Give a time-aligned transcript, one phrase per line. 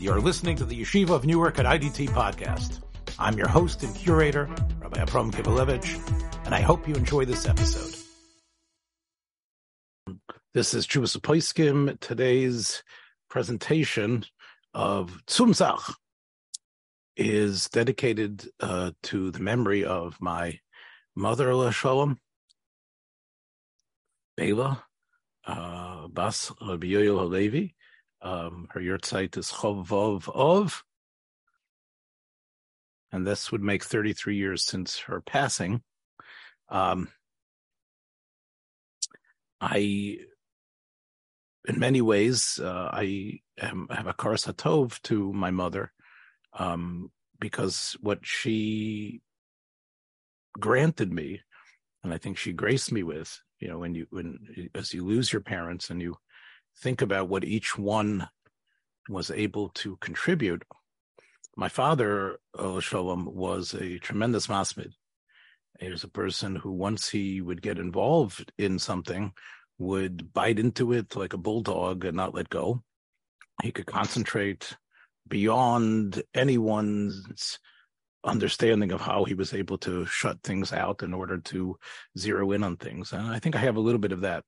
[0.00, 2.82] You're listening to the Yeshiva of Newark at IDT podcast.
[3.18, 7.96] I'm your host and curator, Rabbi Abram Kivelevitz, and I hope you enjoy this episode.
[10.54, 11.98] This is Chuvas Poiskim.
[11.98, 12.84] Today's
[13.28, 14.24] presentation
[14.72, 15.92] of Tzumzach
[17.16, 20.60] is dedicated uh, to the memory of my
[21.16, 22.20] mother, Shalom,
[24.36, 24.84] Bella,
[25.44, 27.74] uh, Bas Rabbi Yoel Halevi.
[28.20, 30.82] Um, her yurtzeit is Chovov of,
[33.12, 35.82] and this would make 33 years since her passing.
[36.68, 37.08] Um,
[39.60, 40.18] I,
[41.66, 45.92] in many ways, uh, I am, have a karas to my mother,
[46.52, 47.10] um,
[47.40, 49.20] because what she
[50.58, 51.40] granted me,
[52.02, 55.32] and I think she graced me with, you know, when you, when, as you lose
[55.32, 56.16] your parents and you
[56.80, 58.28] think about what each one
[59.08, 60.64] was able to contribute,
[61.56, 64.92] my father, uh, Shalom, was a tremendous masmid.
[65.80, 69.32] He was a person who, once he would get involved in something,
[69.78, 72.82] would bite into it like a bulldog and not let go.
[73.62, 74.76] He could concentrate
[75.26, 77.58] beyond anyone's
[78.24, 81.76] understanding of how he was able to shut things out in order to
[82.16, 83.12] zero in on things.
[83.12, 84.44] And I think I have a little bit of that.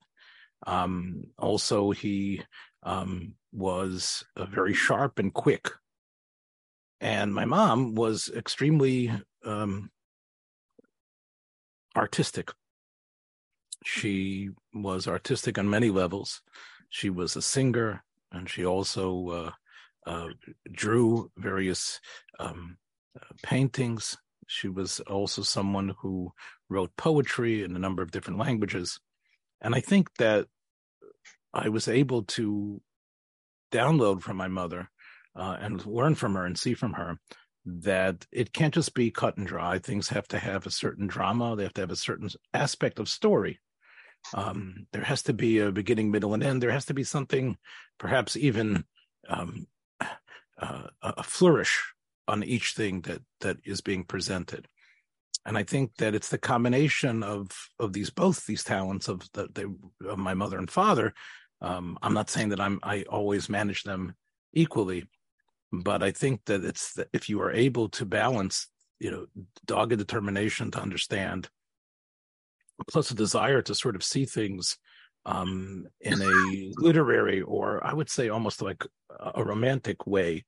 [0.67, 2.43] Um, also, he
[2.83, 5.71] um, was very sharp and quick.
[7.01, 9.11] And my mom was extremely
[9.45, 9.91] um,
[11.97, 12.53] artistic.
[13.85, 16.43] She was artistic on many levels.
[16.91, 19.51] She was a singer, and she also uh,
[20.07, 20.29] uh,
[20.71, 22.01] drew various
[22.39, 22.77] um,
[23.19, 24.19] uh, paintings.
[24.47, 26.33] She was also someone who
[26.69, 29.01] wrote poetry in a number of different languages.
[29.61, 30.47] And I think that
[31.53, 32.81] I was able to
[33.73, 34.91] download from my mother
[35.37, 37.19] uh, and learn from her and see from her
[37.65, 39.79] that it can't just be cut and dry.
[39.79, 43.09] Things have to have a certain drama, they have to have a certain aspect of
[43.09, 43.61] story.
[44.35, 46.63] Um, there has to be a beginning, middle, and end.
[46.63, 47.57] There has to be something,
[47.99, 48.85] perhaps even
[49.29, 49.67] um,
[50.61, 51.95] uh, a flourish
[52.29, 54.69] on each thing that that is being presented.
[55.47, 59.49] And I think that it's the combination of of these both these talents of the,
[59.53, 61.15] the of my mother and father.
[61.63, 64.15] Um, I'm not saying that I'm I always manage them
[64.53, 65.07] equally,
[65.73, 68.69] but I think that it's that if you are able to balance,
[68.99, 69.27] you know,
[69.67, 71.49] dogged determination to understand,
[72.89, 74.77] plus a desire to sort of see things
[75.27, 78.85] um, in a literary or I would say almost like
[79.35, 80.45] a romantic way.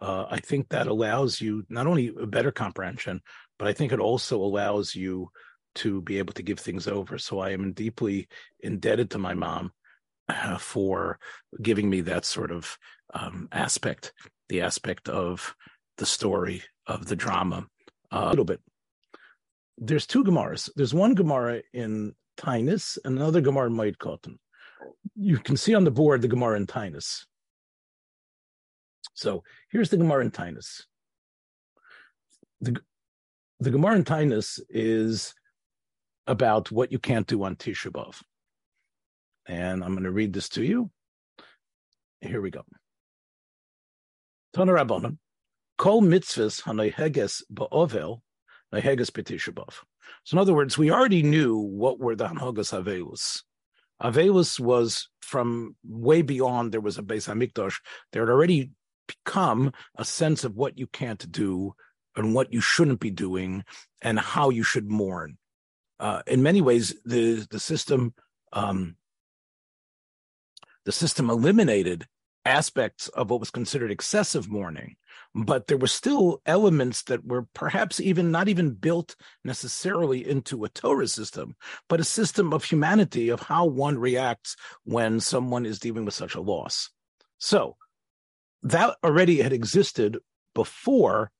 [0.00, 3.20] Uh, I think that allows you not only a better comprehension,
[3.58, 5.30] but I think it also allows you
[5.76, 7.18] to be able to give things over.
[7.18, 8.28] So I am deeply
[8.60, 9.72] indebted to my mom
[10.28, 11.18] uh, for
[11.60, 12.78] giving me that sort of
[13.12, 14.12] um, aspect,
[14.48, 15.54] the aspect of
[15.98, 17.66] the story of the drama,
[18.12, 18.60] uh, a little bit.
[19.78, 20.70] There's two Gemaras.
[20.76, 24.36] There's one Gemara in Taanis and another Gemara in Moed Katan.
[25.16, 27.24] You can see on the board the Gemara in Taanis.
[29.14, 30.82] So here's the Gemara in Taanis.
[32.60, 32.80] The,
[33.64, 35.34] the Gemara in Taanis is
[36.26, 38.20] about what you can't do on Tisha B'Av.
[39.46, 40.90] And I'm going to read this to you.
[42.20, 42.62] Here we go.
[44.52, 45.16] Tana Rabbanim,
[45.78, 48.20] Kol mitzvahs hanoiheges ba'ovel,
[48.72, 49.74] noiheges b'Tisha B'Av.
[50.24, 53.42] So in other words, we already knew what were the Hanhogas Avelus.
[54.02, 57.80] Avelus was from way beyond there was a Beis Hamikdash.
[58.12, 58.72] There had already
[59.06, 61.74] become a sense of what you can't do
[62.16, 63.64] and what you shouldn't be doing
[64.02, 65.38] and how you should mourn.
[66.00, 68.14] Uh, in many ways, the the system
[68.52, 68.96] um,
[70.84, 72.06] the system eliminated
[72.44, 74.96] aspects of what was considered excessive mourning,
[75.34, 80.68] but there were still elements that were perhaps even not even built necessarily into a
[80.68, 81.56] Torah system,
[81.88, 86.34] but a system of humanity of how one reacts when someone is dealing with such
[86.34, 86.90] a loss.
[87.38, 87.76] So
[88.62, 90.18] that already had existed
[90.54, 91.30] before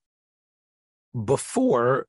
[1.25, 2.07] before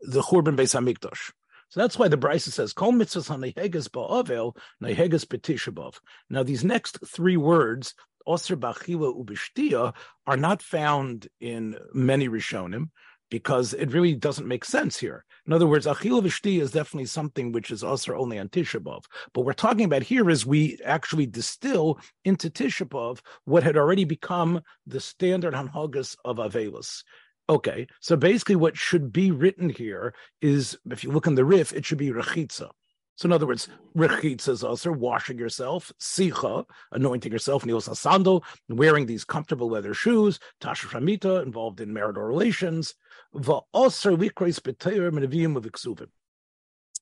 [0.00, 1.32] the Churban Beis Hamikdash.
[1.68, 6.98] So that's why the Brisa says, "Kol mitzvahs haneheges ba'avel neheges b'tishabav." Now, these next
[7.06, 7.94] three words
[8.26, 9.94] Osir Bachila Ubishtia
[10.26, 12.90] are not found in many Rishonim
[13.30, 15.24] because it really doesn't make sense here.
[15.46, 19.04] In other words, Achila Vishti is definitely something which is Osir only on Tisha B'Av.
[19.32, 24.04] But we're talking about here is we actually distill into Tisha B'Av what had already
[24.04, 27.04] become the standard Hanhagas of Avelis.
[27.50, 31.72] Okay, so basically what should be written here is, if you look in the Rif,
[31.72, 32.70] it should be Rechitza.
[33.16, 39.04] So in other words, rechitza is also washing yourself, sicha, anointing yourself, nios asando, wearing
[39.04, 42.94] these comfortable leather shoes, tasha shamita, involved in marital relations,
[43.34, 46.06] va'oser likreis b'teir menavim of iksuvim.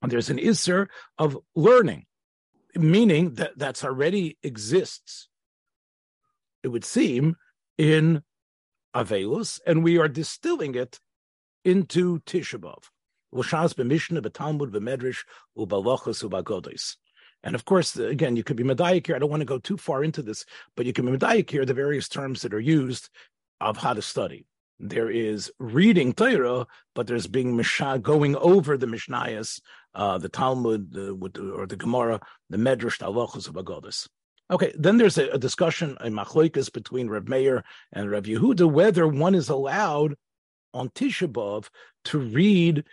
[0.03, 2.07] And there's an iser of learning,
[2.75, 5.29] meaning that that's already exists.
[6.65, 7.37] It would seem
[7.77, 8.25] in
[8.95, 10.99] Avelus, and we are distilling it
[11.65, 12.85] into Tishabov.
[15.57, 16.97] U'bagodes.
[17.45, 19.15] And of course, again, you could be medayik here.
[19.17, 20.45] I don't want to go too far into this,
[20.77, 23.11] but you can be medayik here the various terms that are used
[23.61, 24.47] of how to study.
[24.81, 29.61] There is reading Torah, but there's being mishnah, going over the Mishnayos,
[29.95, 31.11] uh, the Talmud, the,
[31.53, 34.09] or the Gemara, the Medrash, the Halachos of Agodas.
[34.51, 39.07] Okay, then there's a, a discussion, a machloikas between Reb Meir and Reb Yehuda, whether
[39.07, 40.17] one is allowed
[40.73, 41.69] on Tisha B'Av
[42.07, 42.85] to read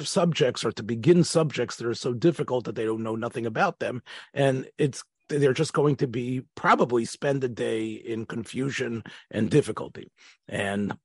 [0.00, 3.80] subjects or to begin subjects that are so difficult that they don't know nothing about
[3.80, 4.02] them.
[4.32, 10.12] And it's they're just going to be probably spend a day in confusion and difficulty.
[10.48, 10.96] And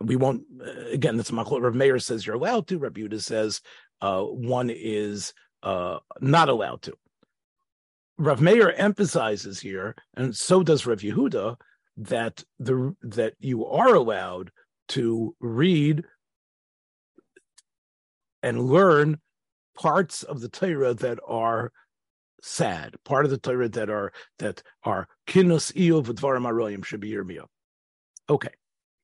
[0.00, 0.42] we won't
[0.90, 3.60] again that's Machlok Rav Meir says you're allowed to Rabbi Yehuda says
[4.00, 5.32] uh, one is
[5.62, 6.94] uh, not allowed to
[8.18, 11.56] Rav Meir emphasizes here and so does Rav Yehuda
[11.96, 14.50] that the that you are allowed
[14.88, 16.04] to read
[18.42, 19.20] and learn
[19.76, 21.72] parts of the Torah that are
[22.42, 27.10] sad, part of the Torah that are that are kinus iyov v'dvarim aroyim should be
[27.10, 27.46] Yirmiyah.
[28.30, 28.52] Okay,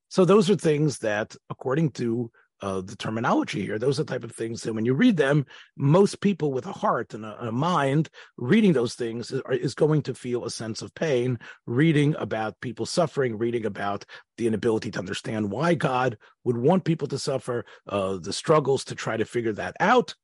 [0.09, 4.25] so those are things that, according to uh, the terminology here, those are the type
[4.25, 5.45] of things that when you read them,
[5.77, 10.03] most people with a heart and a, a mind reading those things is, is, going
[10.03, 11.39] to feel a sense of pain.
[11.67, 14.05] Reading about people suffering, reading about
[14.39, 18.95] the inability to understand why God would want people to suffer, uh, the struggles to
[18.95, 20.15] try to figure that out,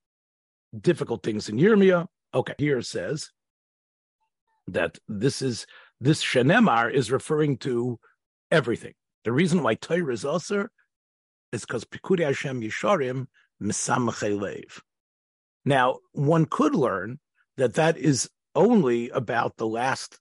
[0.81, 2.07] difficult things in Yirmiyah.
[2.33, 3.31] Okay, here says
[4.69, 5.67] that this is
[6.01, 7.99] this Shenemar is referring to
[8.51, 8.95] everything.
[9.25, 10.69] The reason why Torah is also
[11.53, 13.27] is because Pikudi Hashem Yisharim
[13.63, 14.81] Misamachelev.
[15.65, 17.19] Now, one could learn
[17.57, 20.19] that that is only about the last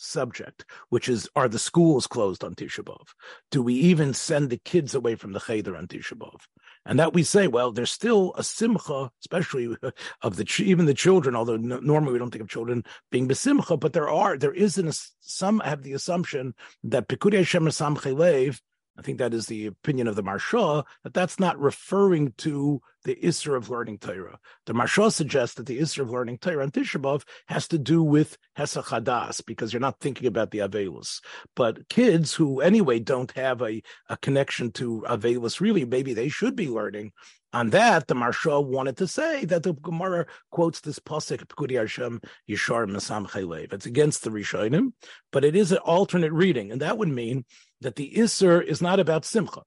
[0.00, 3.06] subject, which is are the schools closed on Tisha B'av?
[3.50, 6.40] Do we even send the kids away from the cheder on Tisha B'av?
[6.86, 9.76] And that we say, well, there's still a simcha, especially
[10.22, 11.36] of the even the children.
[11.36, 14.90] Although normally we don't think of children being besimcha, but there are there is an
[15.20, 16.54] some have the assumption
[16.84, 18.60] that Pikudei Hashem Chelev
[18.98, 23.16] I think that is the opinion of the Maharsha, that that's not referring to the
[23.16, 24.38] Isser of learning Torah.
[24.66, 28.36] The Maharsha suggests that the Isser of learning Torah on Tishabov has to do with
[28.58, 31.20] Hesach Hadas, because you're not thinking about the Avelus.
[31.56, 36.54] But kids who anyway don't have a, a connection to Avelus, really, maybe they should
[36.54, 37.12] be learning.
[37.52, 42.20] On that, the Maharsha wanted to say that the Gemara quotes this pasuk Pekudi Hashem
[42.48, 43.72] Yishar Masam Chaylev.
[43.72, 44.92] It's against the Rishonim,
[45.32, 47.44] but it is an alternate reading, and that would mean
[47.80, 49.62] that the Isser is not about Simcha.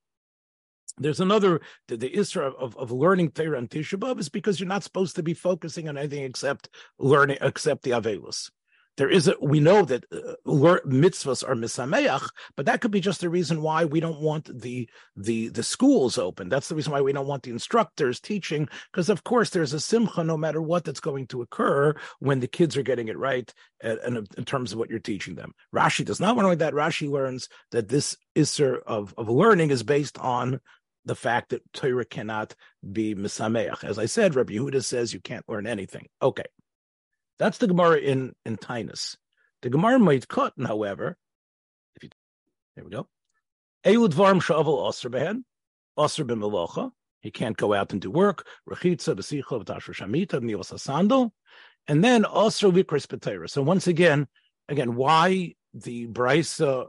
[0.97, 4.69] There's another the, the Isra of, of learning Torah and Tisha B'av is because you're
[4.69, 6.69] not supposed to be focusing on anything except
[6.99, 8.49] learning, except the Avelus.
[8.97, 13.21] There is a we know that uh, mitzvahs are misameach, but that could be just
[13.21, 16.49] the reason why we don't want the the the schools open.
[16.49, 19.79] That's the reason why we don't want the instructors teaching, because of course there's a
[19.79, 23.51] simcha no matter what that's going to occur when the kids are getting it right
[23.83, 25.53] uh, in, in terms of what you're teaching them.
[25.73, 26.73] Rashi does not want only that.
[26.73, 30.59] Rashi learns that this isser of of learning is based on
[31.05, 32.55] the fact that Torah cannot
[32.91, 33.83] be misameach.
[33.83, 36.07] As I said, Rabbi Yehuda says you can't learn anything.
[36.21, 36.45] Okay.
[37.39, 39.17] That's the Gemara in, in Taanis.
[39.61, 41.17] The Gemara might cut, however,
[41.95, 42.09] if you
[42.75, 43.07] there we go.
[43.85, 45.43] Eilud varm shavel osir behen,
[45.97, 46.91] osir b'melocha.
[47.21, 48.45] He can't go out and do work.
[48.69, 51.31] Rechitza b'sicha v'tashra shamita v'nilas asandal.
[51.87, 53.49] And then osir vikris b'teira.
[53.49, 54.27] So once again,
[54.67, 56.87] again, why the brisa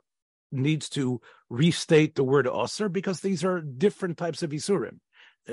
[0.51, 1.21] needs to
[1.51, 2.91] restate the word osir?
[2.93, 4.99] Because these are different types of isurim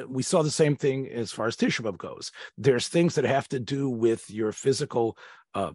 [0.08, 2.32] we saw the same thing as far as Tisha goes.
[2.58, 5.18] There's things that have to do with your physical,
[5.54, 5.72] uh,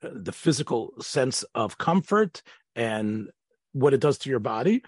[0.00, 2.42] the physical sense of comfort
[2.74, 3.30] and
[3.72, 4.82] what it does to your body.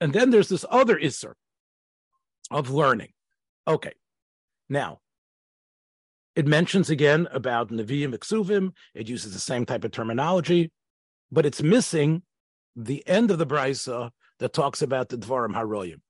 [0.00, 1.34] And then there's this other Isser
[2.50, 3.10] of learning.
[3.66, 3.92] Okay.
[4.68, 5.00] Now,
[6.34, 8.72] it mentions again about Nevi'im Iksuvim.
[8.94, 10.70] It uses the same type of terminology,
[11.30, 12.22] but it's missing
[12.74, 16.00] the end of the Brisa that talks about the Dvarim Haroyim.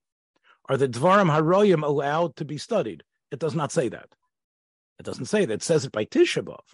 [0.73, 3.02] Are the Dvarim Haroyim allowed to be studied?
[3.31, 4.09] It does not say that.
[4.99, 5.52] It doesn't say that.
[5.52, 6.64] It says it by Tisha B'Av.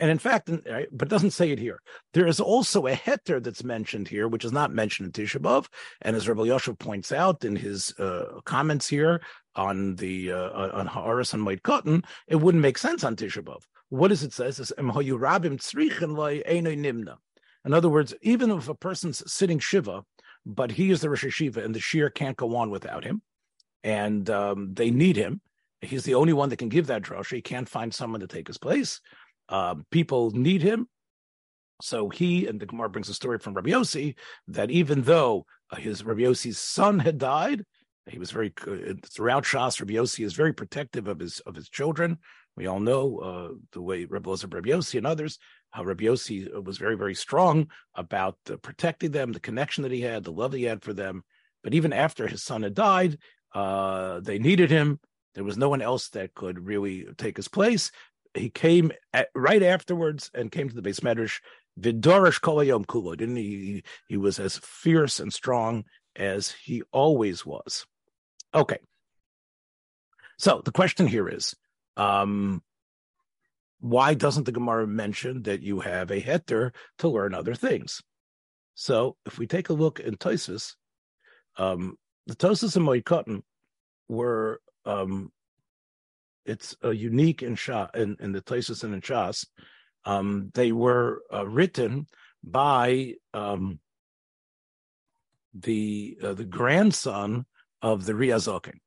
[0.00, 0.50] And in fact,
[0.90, 1.80] but doesn't say it here.
[2.12, 5.68] There is also a heter that's mentioned here, which is not mentioned in Tisha B'av.
[6.02, 9.22] And as Rabbi Yosef points out in his uh, comments here
[9.54, 13.62] on the uh, on Haaretz and Moed Katan, it wouldn't make sense on Tisha B'av.
[13.90, 14.48] What does it say?
[14.48, 14.90] It says, In
[17.74, 20.04] other words, even if a person's sitting Shiva,
[20.46, 23.22] but he is the Rosh Hashiva and the Shir can't go on without him,
[23.82, 25.40] and um, they need him,
[25.80, 27.36] he's the only one that can give that drasha.
[27.36, 29.00] He can't find someone to take his place
[29.48, 30.88] uh, people need him.
[31.82, 34.14] So he and the Gemara brings a story from Rabbi Yossi
[34.48, 37.64] that even though uh, his Rabbi Yossi's son had died,
[38.06, 39.80] he was very uh, throughout Shas.
[39.80, 42.18] Rabbi Yossi is very protective of his of his children.
[42.56, 45.38] We all know uh, the way Rabbi Elazar Yossi and others
[45.74, 49.92] how Rabbi Yossi uh, was very very strong about uh, protecting them, the connection that
[49.92, 51.24] he had, the love he had for them.
[51.62, 53.18] But even after his son had died,
[53.54, 55.00] uh, they needed him.
[55.34, 57.90] There was no one else that could really take his place
[58.34, 61.40] he came at, right afterwards and came to the base medrash
[61.80, 63.16] vidorish kolayom kulo.
[63.16, 63.82] Didn't he?
[64.08, 65.84] He was as fierce and strong
[66.16, 67.86] as he always was.
[68.54, 68.78] Okay.
[70.38, 71.54] So the question here is,
[71.96, 72.62] um,
[73.84, 78.00] why doesn't the Gemara mention that you have a heter to learn other things?
[78.74, 80.72] So if we take a look in Tosis,
[81.58, 83.42] um, the Tosis and Moed Katan
[84.08, 85.30] were um,
[86.46, 89.44] it's uh, unique in Shah in, in the Tosis and in Shas.
[90.06, 92.06] Um, they were uh, written
[92.42, 93.80] by um,
[95.52, 97.44] the uh, the grandson
[97.82, 98.78] of the Riazokin.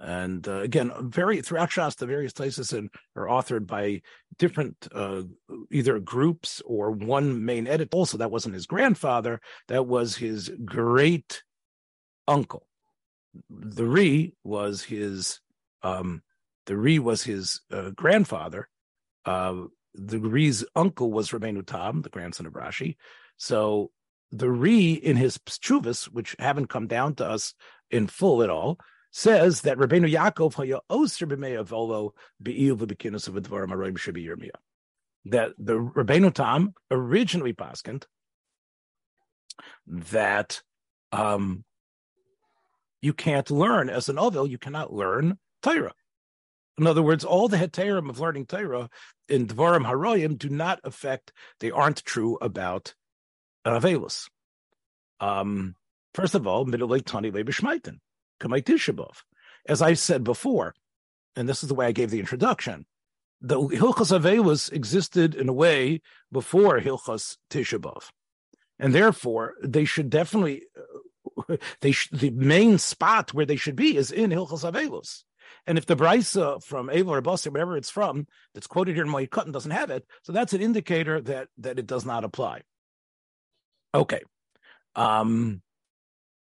[0.00, 4.02] And uh, again, very throughout Shas, the various places and are authored by
[4.38, 5.22] different uh,
[5.70, 7.96] either groups or one main editor.
[7.96, 11.42] Also, that wasn't his grandfather; that was his great
[12.26, 12.66] uncle.
[13.48, 15.40] The Ri was his
[15.82, 16.22] um,
[16.66, 18.68] the Ri was his uh, grandfather.
[19.24, 22.96] Uh, the Ri's uncle was Rabbeinu Tam, the grandson of Rashi.
[23.36, 23.90] So
[24.32, 27.54] the Ri in his chuvas, which haven't come down to us
[27.90, 28.78] in full at all,
[29.16, 30.80] says that Rabbeinu Yaakov haya
[32.74, 34.50] v'bekinus of.
[35.26, 38.06] That the Rabbeinu Tam originally paskened
[39.86, 40.62] that
[41.12, 41.64] um,
[43.02, 45.94] you can't learn as an Ovil, you cannot learn Torah.
[46.76, 48.90] In other words, all the heterim of learning Torah
[49.28, 52.96] in Dvarim Haroyim do not affect, they aren't true about
[53.64, 54.28] Avelus.
[55.20, 55.76] Um,
[56.14, 57.98] first of all, middle late Tani Lebishmaitin.
[59.66, 60.74] As I said before,
[61.36, 62.86] and this is the way I gave the introduction,
[63.40, 66.00] the Hilchas Avelus existed in a way
[66.32, 68.10] before Hilchas Tishabov.
[68.78, 70.62] And therefore, they should definitely,
[71.48, 75.24] uh, they sh- the main spot where they should be is in Hilchas Avelus.
[75.66, 79.10] And if the brisa from Ava or Bosser, wherever it's from, that's quoted here in
[79.10, 82.62] Moed doesn't have it, so that's an indicator that that it does not apply.
[83.94, 84.20] Okay.
[84.96, 85.62] Um,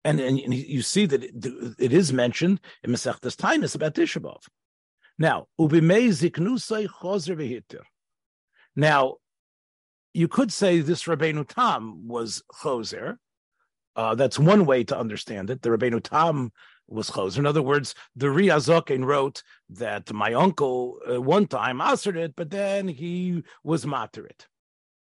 [0.05, 4.41] and, and you see that it, it is mentioned in Masechtas Taanis about Tishabov.
[5.17, 5.47] Now.
[8.75, 9.15] Now,
[10.13, 13.17] you could say this Rabbeinu Tam was chozer.
[13.95, 15.61] Uh, that's one way to understand it.
[15.61, 16.51] The Rabbeinu Tam
[16.87, 17.37] was closed.
[17.37, 22.49] In other words, the Riazokin wrote that my uncle uh, one time answered it, but
[22.49, 24.47] then he was materit.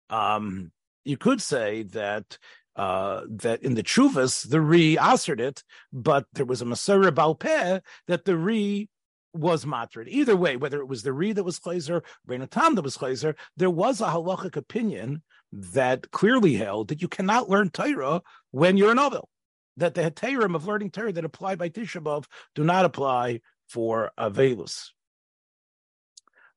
[0.09, 0.71] Um,
[1.05, 2.37] you could say that
[2.75, 7.81] uh, that in the Chuvas, the Re answered it, but there was a Masara Balpeh
[8.07, 8.89] that the Re
[9.33, 10.07] was matrid.
[10.07, 12.01] Either way, whether it was the Re that was Chayzer,
[12.49, 17.49] Tam that was Chayzer, there was a halachic opinion that clearly held that you cannot
[17.49, 19.29] learn Torah when you're a novel
[19.77, 22.23] that the heterim of learning Torah that apply by Tisha
[22.55, 24.89] do not apply for Avelus.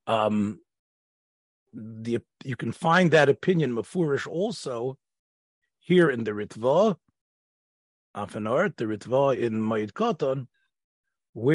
[0.07, 0.59] Um,
[1.73, 4.97] the you can find that opinion mafurish also
[5.85, 6.97] here in the Ritva,
[8.17, 10.47] Afanart, the Ritva in Moed Katan,
[11.33, 11.53] where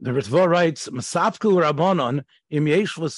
[0.00, 3.08] the Ritva writes, Masafku Rabbanon im yesh The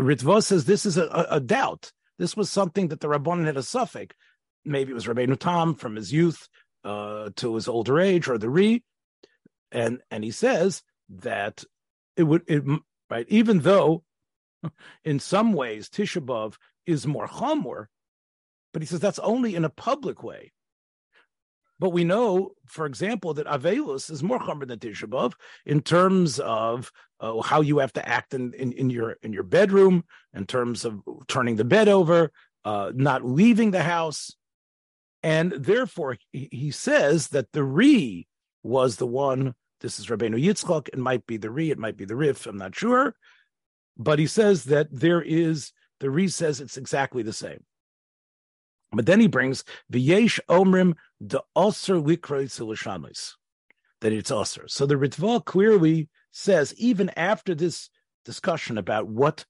[0.00, 1.90] Ritva says this is a, a, doubt.
[2.20, 4.14] This was something that the Rabbanon had a suffix.
[4.64, 6.48] Maybe it was Rabbeinu Tam from his youth
[6.84, 8.84] uh, to his older age, or the Ri,
[9.72, 11.64] and and he says that
[12.16, 12.62] it would it,
[13.10, 14.04] right even though
[15.04, 16.54] in some ways Tisha B'av
[16.86, 17.86] is more chamor,
[18.72, 20.52] but he says that's only in a public way.
[21.78, 25.34] But we know, for example, that Avelus is more chamor than Tisha B'av
[25.66, 26.90] in terms of
[27.20, 30.84] uh, how you have to act in, in, in, your in your bedroom, in terms
[30.84, 32.30] of turning the bed over,
[32.64, 34.34] uh, not leaving the house,
[35.22, 38.26] and therefore, he, he says that the re
[38.62, 39.54] was the one.
[39.80, 40.88] This is Rabbeinu Yitzchak.
[40.88, 42.46] It might be the re, it might be the Rif.
[42.46, 43.14] I'm not sure.
[43.96, 47.64] but he says that there is the Re says it's exactly the same.
[48.92, 53.34] But then he brings v'yesh omrim de osir likrois
[54.00, 54.68] that it's osir.
[54.70, 57.90] So the Ritva clearly says even after this
[58.24, 59.44] discussion about what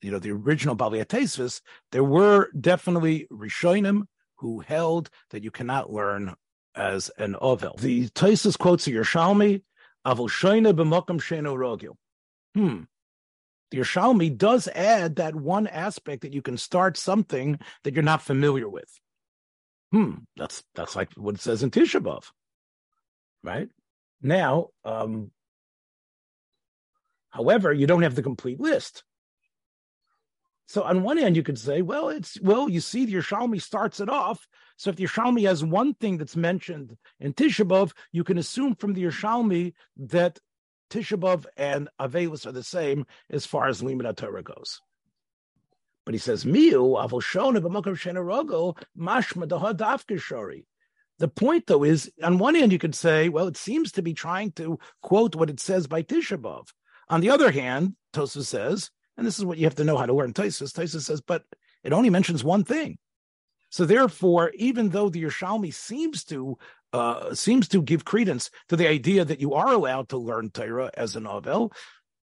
[0.00, 1.60] you know the original Baliatesvis,
[1.92, 4.02] there were definitely Rishonim
[4.36, 6.34] who held that you cannot learn
[6.74, 7.76] as an ovel.
[7.78, 9.62] The Taisus quotes a Yerushalmi,
[10.06, 11.96] Avol Shoina sheno rogil.
[12.54, 12.84] Hmm.
[13.70, 18.22] The Yerushalmi does add that one aspect that you can start something that you're not
[18.22, 18.88] familiar with.
[19.92, 20.12] Hmm.
[20.36, 22.24] That's that's like what it says in Tisha B'av,
[23.42, 23.68] right?
[24.20, 25.30] Now, um,
[27.30, 29.04] however, you don't have the complete list.
[30.66, 34.00] So on one hand, you could say, well, it's well, you see, the Yerushalmi starts
[34.00, 34.46] it off.
[34.76, 38.74] So if the Yerushalmi has one thing that's mentioned in Tisha B'av, you can assume
[38.74, 40.38] from the Yerushalmi that
[40.90, 44.80] Tisha B'av and Avelis are the same as far as Limit Torah goes.
[46.04, 50.64] But he says, Miu avoshona b'makam shenarogo mashma dafkishori.
[51.18, 54.14] The point, though, is on one hand, you could say, well, it seems to be
[54.14, 56.68] trying to quote what it says by Tisha B'av.
[57.08, 60.06] On the other hand, Tosa says, and this is what you have to know how
[60.06, 60.72] to learn Taisus.
[60.72, 61.44] Taisus says, but
[61.82, 62.98] it only mentions one thing.
[63.70, 66.56] So therefore, even though the Yerushalmi seems to
[66.92, 70.90] uh, seems to give credence to the idea that you are allowed to learn Torah
[70.94, 71.72] as a novel,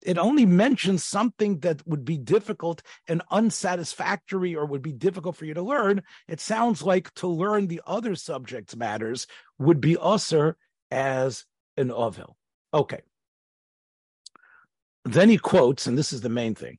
[0.02, 5.46] it only mentions something that would be difficult and unsatisfactory or would be difficult for
[5.46, 6.02] you to learn.
[6.28, 9.26] It sounds like to learn the other subjects matters
[9.58, 10.56] would be usher
[10.90, 11.44] as
[11.76, 12.36] an ovel.
[12.72, 13.00] Okay.
[15.04, 16.78] Then he quotes, and this is the main thing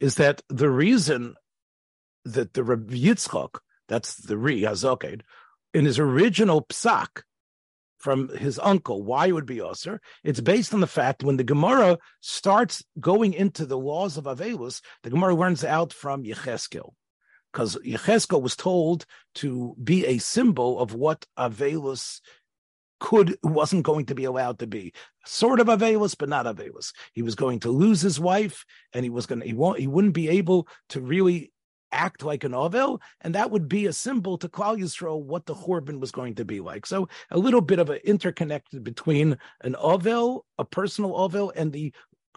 [0.00, 1.34] is that the reason
[2.24, 3.14] that the Rabbi
[3.88, 5.22] that's the Ri Hazoken,
[5.76, 7.22] in his original psak
[7.98, 11.44] from his uncle, why it would be Osir, it's based on the fact when the
[11.44, 16.94] Gemara starts going into the laws of Avelus, the Gemara learns out from Yecheskel.
[17.52, 19.04] Because Yecheskel was told
[19.34, 22.20] to be a symbol of what Avelus
[22.98, 24.94] could wasn't going to be allowed to be
[25.26, 26.92] sort of avelus, but not avelus.
[27.12, 28.64] He was going to lose his wife,
[28.94, 31.52] and he was going to he won't he wouldn't be able to really
[31.92, 35.54] act like an ovel, and that would be a symbol to Klal Yisrael what the
[35.54, 36.86] Churban was going to be like.
[36.86, 41.92] So a little bit of an interconnected between an ovel, a personal ovel, and the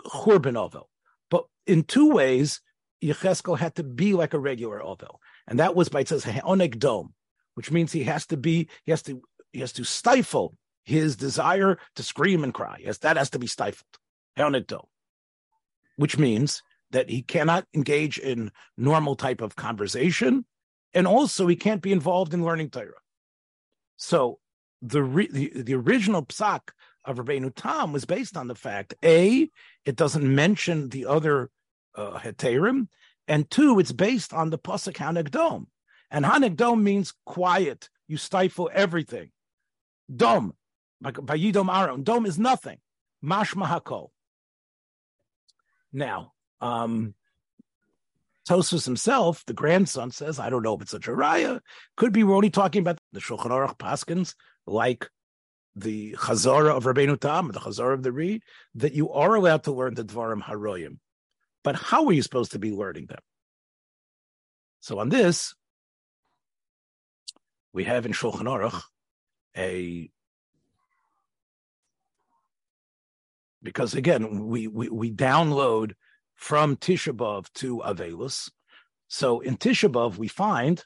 [0.06, 0.90] Churban ovel.
[1.30, 2.62] But in two ways,
[3.04, 6.80] Yecheskel had to be like a regular ovel, and that was by it says oneg
[6.80, 7.14] dome,
[7.56, 9.22] which means he has to be he has to
[9.52, 12.78] he has to stifle his desire to scream and cry.
[12.84, 13.86] Yes, that has to be stifled.
[15.98, 20.46] Which means that he cannot engage in normal type of conversation,
[20.94, 22.94] and also he can't be involved in learning Torah.
[23.98, 24.40] So
[24.82, 26.70] the the, the original psak
[27.06, 29.50] of Rabbeinu Tam was based on the fact a
[29.86, 31.50] it doesn't mention the other
[31.96, 32.88] uh, heterim,
[33.28, 35.68] and two it's based on the pasuk hanegdom,
[36.10, 37.90] and hanegdom means quiet.
[38.08, 39.32] You stifle everything.
[40.14, 40.56] Dom,
[41.02, 42.04] by Yidom Aaron.
[42.04, 42.80] Dom is nothing.
[43.24, 44.10] Mashma Hakol.
[45.94, 47.14] Now, um,
[48.48, 51.60] Tosus himself, the grandson, says, I don't know if it's a Jiraya.
[51.98, 54.34] Could be we're only talking about the Shulchan Aruch Paskins,
[54.66, 55.08] like
[55.76, 58.42] the Chazara of Rabbeinu Tam, the Chazara of the Re,
[58.76, 60.98] that you are allowed to learn the Dvarim Haroyim.
[61.64, 63.20] But how are you supposed to be learning them?
[64.80, 65.54] So on this,
[67.74, 68.82] we have in Shulchan Aruch
[69.56, 70.10] a
[73.62, 75.94] because again we we, we download
[76.40, 78.50] from Tisha B'av to Avelus.
[79.10, 80.84] So in Tisha B'av we find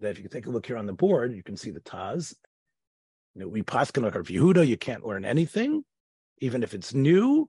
[0.00, 2.34] that if you take a look here on the board, you can see the Taz.
[3.34, 5.82] You know, we paskin like our Yehuda, you can't learn anything,
[6.38, 7.48] even if it's new.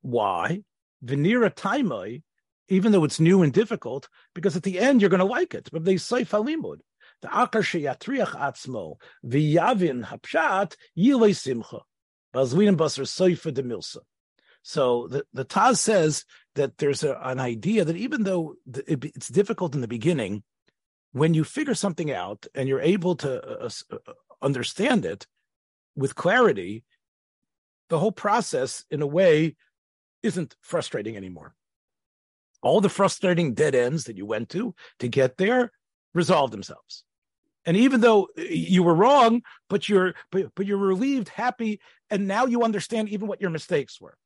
[0.00, 0.62] Why?
[1.04, 2.22] Venira Taimai,
[2.68, 5.68] even though it's new and difficult, because at the end you're going to like it.
[5.72, 6.78] But they say Falimud
[7.22, 11.80] the akar sheyatriach atzmo v'yavin hapshat yilei simcha
[12.34, 13.98] bazvinim basar soifa de milsa.
[14.62, 18.54] So the, the Taz says that there's a, an idea that even though
[18.86, 20.42] it, it's difficult in the beginning,
[21.12, 25.26] when you figure something out and you're able to uh, uh, uh, understand it
[25.96, 26.84] with clarity,
[27.88, 29.56] the whole process, in a way,
[30.22, 31.54] isn't frustrating anymore.
[32.62, 35.72] All the frustrating dead ends that you went to to get there
[36.14, 37.04] resolve themselves.
[37.64, 42.46] And even though you were wrong, but you're but, but you're relieved, happy, and now
[42.46, 44.16] you understand even what your mistakes were.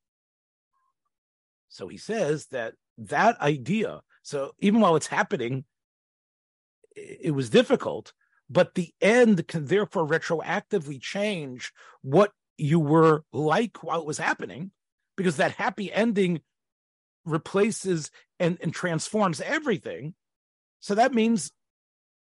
[1.68, 5.64] So he says that that idea, so even while it's happening,
[6.94, 8.12] it was difficult,
[8.48, 14.70] but the end can therefore retroactively change what you were like while it was happening.
[15.16, 16.40] because that happy ending
[17.24, 20.14] replaces and, and transforms everything.
[20.80, 21.50] So that means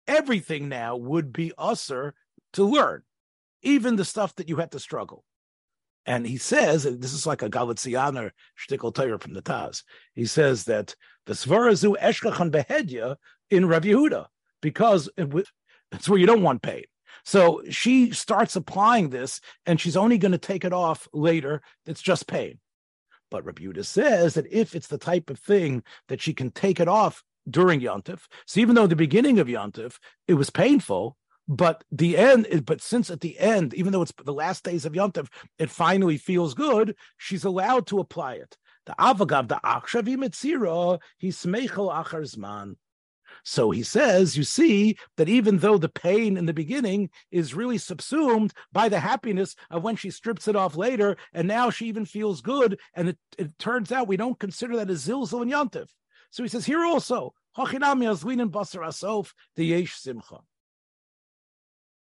[0.07, 2.13] everything now would be usser
[2.55, 3.03] to learn,
[3.63, 5.25] even the stuff that you had to struggle.
[6.07, 9.83] And he says, and this is like a Galicianer shtickle Torah from the Taz.
[10.15, 10.95] He says that
[11.27, 13.17] the Svarazu Eshkachan Behedya
[13.51, 14.27] in Rav Yehuda,
[14.63, 16.85] because it's where you don't want pain.
[17.25, 21.61] So she starts applying this, and she's only going to take it off later.
[21.87, 22.61] It's just pain.
[23.29, 26.79] But Rabbi Yehuda says that if it's the type of thing that she can take
[26.79, 31.17] it off during Yontif, so even though the beginning of Yontif it was painful,
[31.49, 34.85] but the end, eh, but since at the end, even though it's the last days
[34.85, 35.29] of Yontif,
[35.59, 38.57] it finally feels good, she's allowed to apply it.
[38.87, 42.77] The avagav, the achshavi mitzira, he smeichel acharzman.
[43.45, 47.79] So he says, you see that even though the pain in the beginning is really
[47.79, 52.07] subsumed by the happiness of when she strips it off later, and now she even
[52.07, 55.89] feels good, and it, it turns out we don't consider that a zilzal and yontif.
[56.31, 58.25] So he says here also, the
[59.57, 60.39] yesh simcha.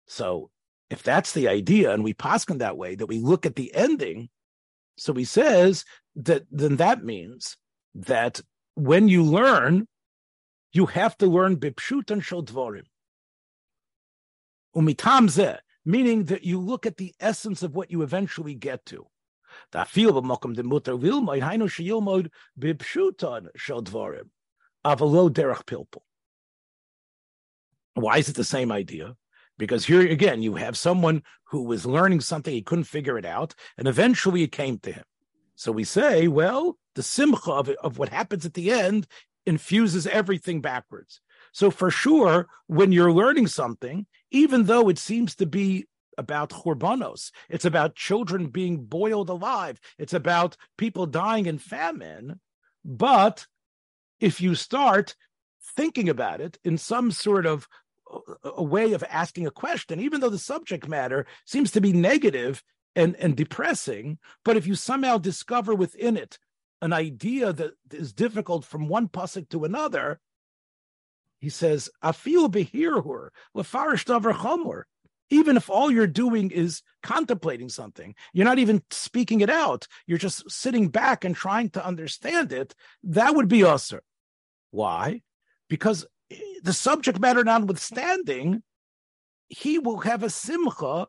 [0.06, 0.50] So
[0.90, 4.28] if that's the idea, and we paskin that way, that we look at the ending,
[4.96, 7.56] so he says that then that means
[7.94, 8.40] that
[8.74, 9.88] when you learn,
[10.72, 12.84] you have to learn bipshut and shodvorim.
[14.74, 19.06] Umitam zeh, meaning that you look at the essence of what you eventually get to.
[19.72, 19.86] Why
[28.18, 29.16] is it the same idea?
[29.58, 33.54] Because here again, you have someone who was learning something, he couldn't figure it out,
[33.78, 35.04] and eventually it came to him.
[35.54, 39.06] So we say, well, the simcha of, of what happens at the end
[39.46, 41.20] infuses everything backwards.
[41.52, 45.86] So for sure, when you're learning something, even though it seems to be
[46.18, 52.40] about churbanos, it's about children being boiled alive, it's about people dying in famine.
[52.84, 53.46] But
[54.20, 55.14] if you start
[55.76, 57.68] thinking about it in some sort of
[58.44, 62.62] a way of asking a question, even though the subject matter seems to be negative
[62.94, 66.38] and, and depressing, but if you somehow discover within it
[66.80, 70.20] an idea that is difficult from one pasuk to another,
[71.38, 74.84] he says, "Afil behirhur lefarish davar chomor."
[75.28, 79.88] Even if all you're doing is contemplating something, you're not even speaking it out.
[80.06, 82.74] You're just sitting back and trying to understand it.
[83.02, 84.04] That would be usher.
[84.70, 85.22] Why?
[85.68, 86.06] Because
[86.62, 88.62] the subject matter notwithstanding,
[89.48, 91.06] he will have a simcha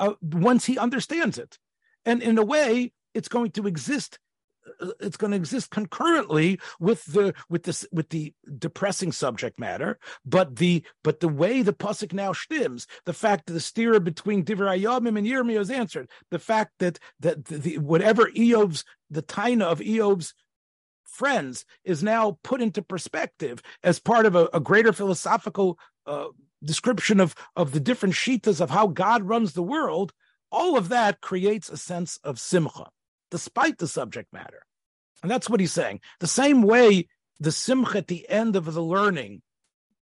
[0.00, 1.58] uh, once he understands it.
[2.04, 4.18] And in a way, it's going to exist.
[4.80, 9.98] Uh, it's going to exist concurrently with the with this with the depressing subject matter,
[10.24, 14.44] but the but the way the pasuk now stims, the fact that the steer between
[14.44, 19.22] divrei Yomim and Yirmiyah is answered, the fact that that the, the, whatever Eov's the
[19.22, 20.34] taina of Eov's
[21.12, 26.26] friends is now put into perspective as part of a, a greater philosophical uh,
[26.64, 30.12] description of, of the different shitas of how God runs the world,
[30.50, 32.88] all of that creates a sense of simcha,
[33.30, 34.64] despite the subject matter.
[35.22, 36.00] And that's what he's saying.
[36.20, 39.42] The same way the simcha at the end of the learning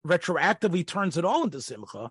[0.06, 2.10] retroactively turns it all into simcha,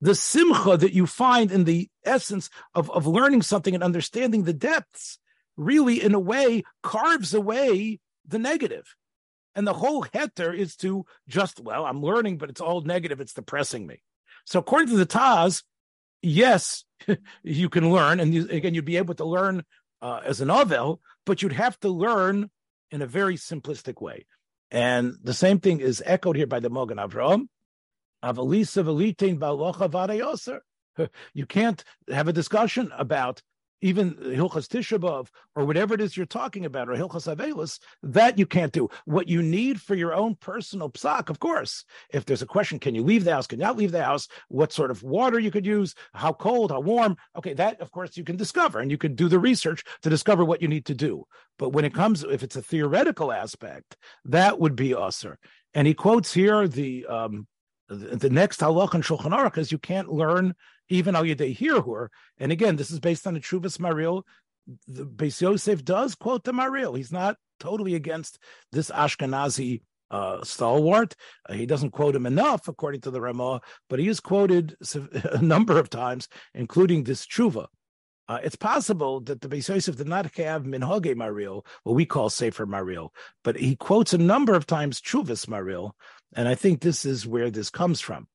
[0.00, 4.52] the simcha that you find in the essence of, of learning something and understanding the
[4.52, 5.18] depths
[5.56, 8.94] really, in a way, carves away the negative.
[9.54, 13.20] And the whole heter is to just, well, I'm learning, but it's all negative.
[13.20, 14.02] It's depressing me.
[14.44, 15.62] So according to the Taz,
[16.22, 16.84] yes,
[17.42, 18.20] you can learn.
[18.20, 19.64] And you, again, you'd be able to learn
[20.02, 22.50] uh, as an Avel, but you'd have to learn
[22.90, 24.26] in a very simplistic way.
[24.70, 27.48] And the same thing is echoed here by the Mogan Avraham.
[31.34, 33.42] You can't have a discussion about
[33.80, 38.46] even Hilchas Tishabov or whatever it is you're talking about, or Hilchas Avelis, that you
[38.46, 38.88] can't do.
[39.04, 42.94] What you need for your own personal psak, of course, if there's a question, can
[42.94, 43.46] you leave the house?
[43.46, 44.28] Can you not leave the house?
[44.48, 45.94] What sort of water you could use?
[46.14, 46.70] How cold?
[46.70, 47.16] How warm?
[47.36, 50.44] Okay, that of course you can discover, and you can do the research to discover
[50.44, 51.24] what you need to do.
[51.58, 55.38] But when it comes, if it's a theoretical aspect, that would be usher.
[55.74, 57.46] And he quotes here the um,
[57.88, 60.54] the, the next halach and Shulchan Aruch is you can't learn
[60.88, 62.08] even al yedei hirhur.
[62.38, 64.22] And again, this is based on the Truvas Maril.
[64.88, 66.96] The Beis Yosef does quote the Maril.
[66.96, 68.38] He's not totally against
[68.72, 71.14] this Ashkenazi uh, stalwart.
[71.48, 74.76] Uh, he doesn't quote him enough, according to the Ramah, but he is quoted
[75.24, 77.66] a number of times, including this Truva.
[78.28, 82.28] Uh, it's possible that the Beis Yosef did not have Minhage Maril, what we call
[82.28, 83.10] Sefer Maril,
[83.44, 85.92] but he quotes a number of times Chuvas Maril,
[86.34, 88.26] and I think this is where this comes from.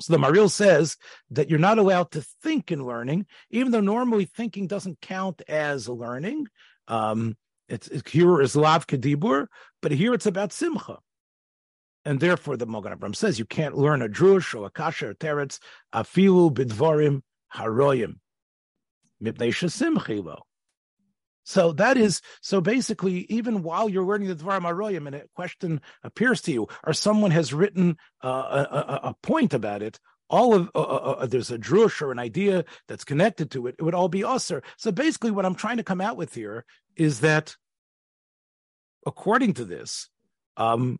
[0.00, 0.96] So the Maril says
[1.30, 5.88] that you're not allowed to think in learning, even though normally thinking doesn't count as
[5.88, 6.48] learning.
[6.88, 7.36] Um,
[7.68, 9.46] it's, it's here is lav kedibur,
[9.80, 10.98] but here it's about simcha.
[12.04, 15.14] And therefore, the Mogan Abram says you can't learn a drush or a kasha or
[15.14, 15.58] teretz
[15.94, 17.22] afilu bidvarim
[17.54, 18.16] haroyim
[19.22, 20.40] mipnei shasimchilo.
[21.44, 25.80] So that is so basically, even while you're learning the Dvarim Aroyim and a question
[26.02, 30.70] appears to you, or someone has written uh, a, a, point about it, all of
[30.74, 33.94] uh, uh, uh, there's a drush or an idea that's connected to it, it would
[33.94, 34.62] all be usher.
[34.78, 36.64] So basically, what I'm trying to come out with here
[36.96, 37.56] is that,
[39.06, 40.08] according to this,
[40.56, 40.98] um,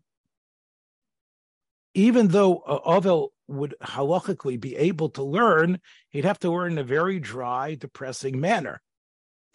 [1.95, 5.79] even though uh, Ovel would halachically be able to learn,
[6.09, 8.81] he'd have to learn in a very dry, depressing manner.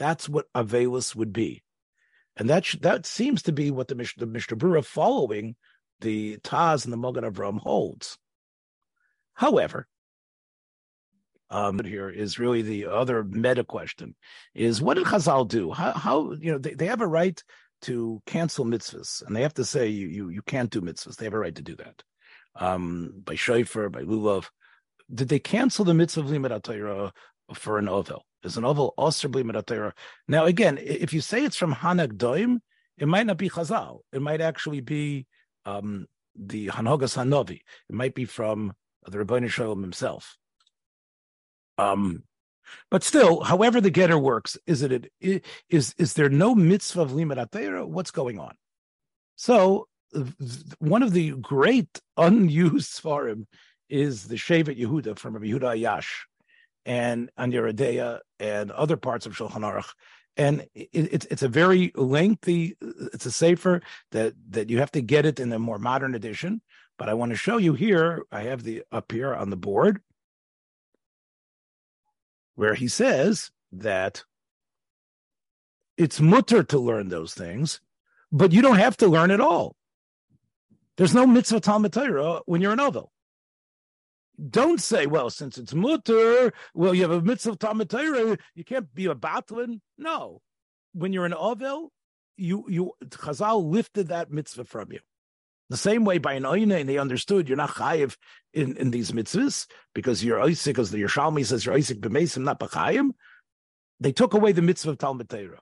[0.00, 1.62] That's what Avelus would be.
[2.34, 5.56] And that sh- that seems to be what the, Mish- the Mishnah Berurah following
[6.00, 8.16] the Taz and the Mogan Avram holds.
[9.34, 9.86] However,
[11.50, 14.16] um, here is really the other meta question:
[14.54, 15.70] is what did Chazal do?
[15.70, 17.42] How, how you know they, they have a right
[17.82, 21.16] to cancel mitzvahs, and they have to say you you you can't do mitzvahs.
[21.16, 22.02] They have a right to do that.
[22.54, 24.46] Um, by Shofar, by Lulav,
[25.12, 27.10] did they cancel the mitzvah of Limud
[27.52, 28.24] for an ovel?
[28.42, 29.92] Is an oval bli
[30.29, 32.61] Now, again, if you say it's from Hanagdoim,
[32.96, 34.00] it might not be Chazal.
[34.12, 35.26] It might actually be
[35.66, 37.61] um, the Hanogas Hanovi.
[37.88, 38.74] It might be from
[39.07, 40.37] the Rabbi Shalom himself.
[41.79, 42.24] Um,
[42.90, 47.88] but still, however the getter works, is it is is there no mitzvah of limud
[47.88, 48.55] What's going on?
[49.37, 49.88] So
[50.79, 53.46] one of the great unused svarim
[53.88, 56.24] is the Shevet Yehuda from Yehuda Ayash,
[56.87, 59.93] and on Aniradea and other parts of Shulchan Aruch.
[60.37, 62.77] And it, it's it's a very lengthy.
[62.81, 66.62] It's a safer that that you have to get it in a more modern edition.
[66.99, 68.25] But I want to show you here.
[68.31, 70.01] I have the up here on the board
[72.55, 74.25] where he says that
[75.97, 77.81] it's mutter to learn those things,
[78.31, 79.77] but you don't have to learn it all.
[80.97, 81.95] There's no mitzvah Talmud
[82.47, 83.12] when you're an oval
[84.48, 88.92] don't say, well, since it's mutter, well, you have a mitzvah Talmud Torah, you can't
[88.94, 89.81] be a batlin.
[89.98, 90.40] No.
[90.92, 91.92] When you're an Ovel,
[92.37, 95.00] you, you, Chazal lifted that mitzvah from you.
[95.68, 98.16] The same way by an Oina, and they understood you're not chayiv
[98.53, 102.59] in, in these mitzvahs because you're Isaac, because the Yerushalmi says you're Isaac b'mesim, not
[102.59, 103.11] b'chayim.
[104.00, 105.61] They took away the mitzvah of Talmud Torah.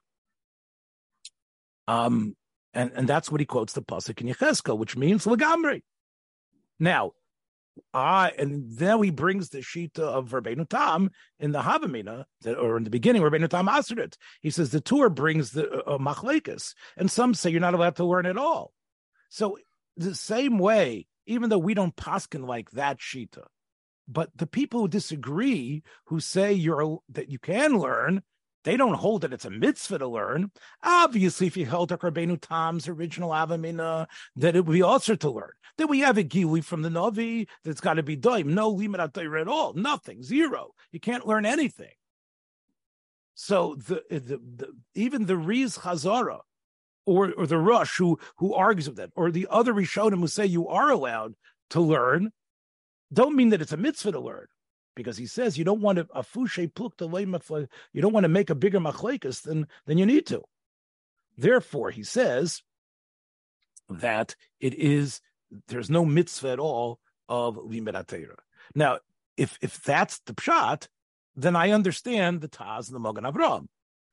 [1.89, 2.37] Um,
[2.73, 5.83] and, and that's what he quotes the pasuk in Yecheskel, which means legamri.
[6.79, 7.13] Now,
[7.95, 12.77] Ah, and then he brings the shita of Rabbeinu Tam in the Havamina, that, or
[12.77, 14.17] in the beginning, Rabbeinu Tam answered it.
[14.41, 16.59] He says the tour brings the uh, uh
[16.97, 18.73] and some say you're not allowed to learn at all.
[19.29, 19.59] So
[19.97, 23.45] the same way, even though we don't paskin like that shita,
[24.07, 28.23] but the people who disagree, who say you're that you can learn,
[28.65, 30.51] they don't hold that it's a mitzvah to learn.
[30.83, 35.31] Obviously, if you held up Rabbeinu Tam's original Avamina, that it would be also to
[35.31, 35.53] learn.
[35.77, 38.47] Then we have a Gili from the Navi that's got to be doim.
[38.47, 39.75] No limit at all.
[39.75, 40.23] Nothing.
[40.23, 40.73] Zero.
[40.91, 41.93] You can't learn anything.
[43.35, 46.41] So the, the, the even the Riz Chazara
[47.07, 50.45] or, or the Rush who, who argues with that, or the other Rishonim who say
[50.45, 51.35] you are allowed
[51.71, 52.33] to learn,
[53.13, 54.47] don't mean that it's a mitzvah to learn
[54.99, 57.01] because he says you don't want to a fushe pluk
[57.93, 60.43] you don't want to make a bigger machlekes than than you need to.
[61.39, 62.63] Therefore, he says
[63.89, 65.21] that it is
[65.69, 68.35] there's no mitzvah at all of limeratera.
[68.75, 68.99] Now,
[69.37, 70.89] if if that's the pshat,
[71.37, 73.69] then I understand the Taz and the Mogan Avram,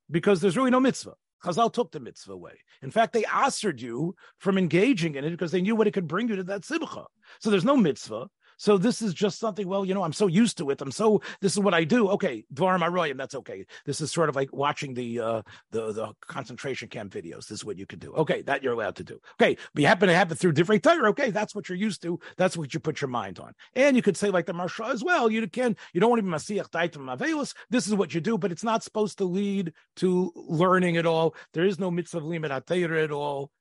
[0.10, 1.16] because there's really no mitzvah.
[1.44, 2.60] Chazal took the mitzvah away.
[2.82, 6.08] In fact, they answered you from engaging in it because they knew what it could
[6.08, 7.06] bring you to that simcha.
[7.40, 8.28] So there's no mitzvah.
[8.58, 10.82] So this is just something, well, you know, I'm so used to it.
[10.82, 12.10] I'm so, this is what I do.
[12.10, 13.66] Okay, Dvarim Aroyim, that's okay.
[13.86, 15.42] This is sort of like watching the, uh,
[15.72, 17.48] the, the concentration camp videos.
[17.48, 18.14] This is what you can do.
[18.14, 19.20] Okay, that you're allowed to do.
[19.40, 21.10] Okay, but you happen to have it through different Torah.
[21.10, 22.20] Okay, that's what you're used to.
[22.38, 23.54] That's what you put your mind on.
[23.76, 25.30] And you could say like the Marsha as well.
[25.30, 27.54] You can, you don't want to be Masiach Daitim Avelis.
[27.70, 31.36] This is what you do, but it's not supposed to lead to learning at all.
[31.54, 33.52] There is no mitzvah limit at all.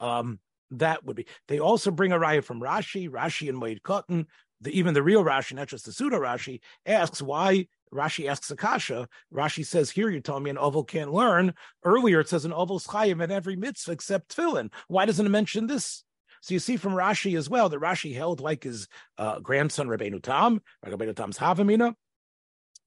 [0.00, 0.38] Um,
[0.70, 1.26] that would be.
[1.48, 4.26] They also bring a raya from Rashi, Rashi and Moed Katan,
[4.60, 9.08] the, even the real Rashi, not just the pseudo Rashi, asks why Rashi asks Akasha.
[9.32, 11.54] Rashi says, Here you're telling me an oval can't learn.
[11.84, 14.70] Earlier it says an oval's chayim in every mitzvah except tefillin.
[14.88, 16.04] Why doesn't it mention this?
[16.40, 18.86] So you see from Rashi as well that Rashi held like his
[19.16, 21.94] uh, grandson Rabbeinu Tam, Rabbeinu Tam's Havamina,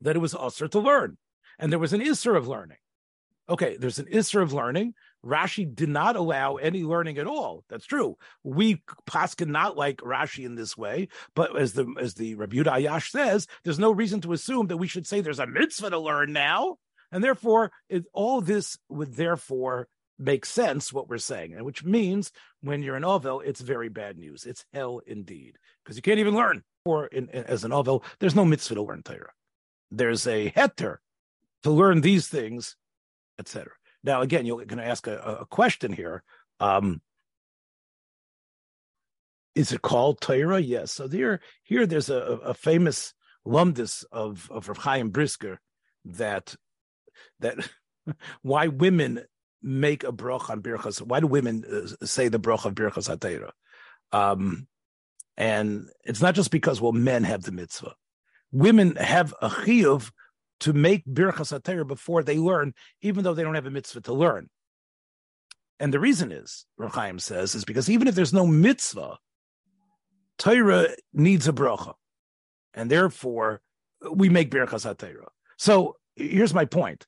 [0.02, 1.18] that it was usher to learn.
[1.58, 2.78] And there was an Isser of learning.
[3.50, 4.94] Okay, there's an Isser of learning,
[5.26, 7.64] Rashi did not allow any learning at all.
[7.70, 8.18] That's true.
[8.44, 13.10] We paskin not like Rashi in this way, but as the as the Rabbi Ayash
[13.10, 16.34] says, there's no reason to assume that we should say there's a mitzvah to learn
[16.34, 16.78] now,
[17.12, 19.88] and therefore it, all this would therefore
[20.20, 24.18] make sense what we're saying, and which means when you're an ovel, it's very bad
[24.18, 24.46] news.
[24.46, 26.64] It's hell indeed because you can't even learn.
[26.86, 29.34] Or in, as an ovel, there's no mitzvah to learn Torah.
[29.92, 30.98] There's a heter
[31.64, 32.76] to learn these things,
[33.40, 33.72] etc.
[34.08, 36.24] Now, again, you're going to ask a, a question here.
[36.62, 37.02] Um,
[39.54, 40.62] is it called Torah?
[40.62, 40.93] Yes.
[40.93, 43.13] So there, here, there's a, a famous
[43.46, 45.60] lumdus of of Rav Chaim Brisker
[46.06, 46.56] that
[47.41, 47.58] that
[48.43, 49.26] why women
[49.62, 51.02] make a broch on birchas.
[51.02, 53.52] Why do women uh, say the broch of birchas hatera?
[54.13, 54.67] Um,
[55.36, 57.96] and it's not just because well men have the mitzvah.
[58.54, 60.12] Women have a chiyuv
[60.62, 64.13] to make birchas hatera before they learn, even though they don't have a mitzvah to
[64.13, 64.50] learn.
[65.80, 69.17] And the reason is, Rachaim says, is because even if there's no mitzvah,
[70.38, 71.93] Torah needs a bracha,
[72.74, 73.62] and therefore
[74.12, 75.28] we make birchas hatera.
[75.58, 77.06] So here's my point: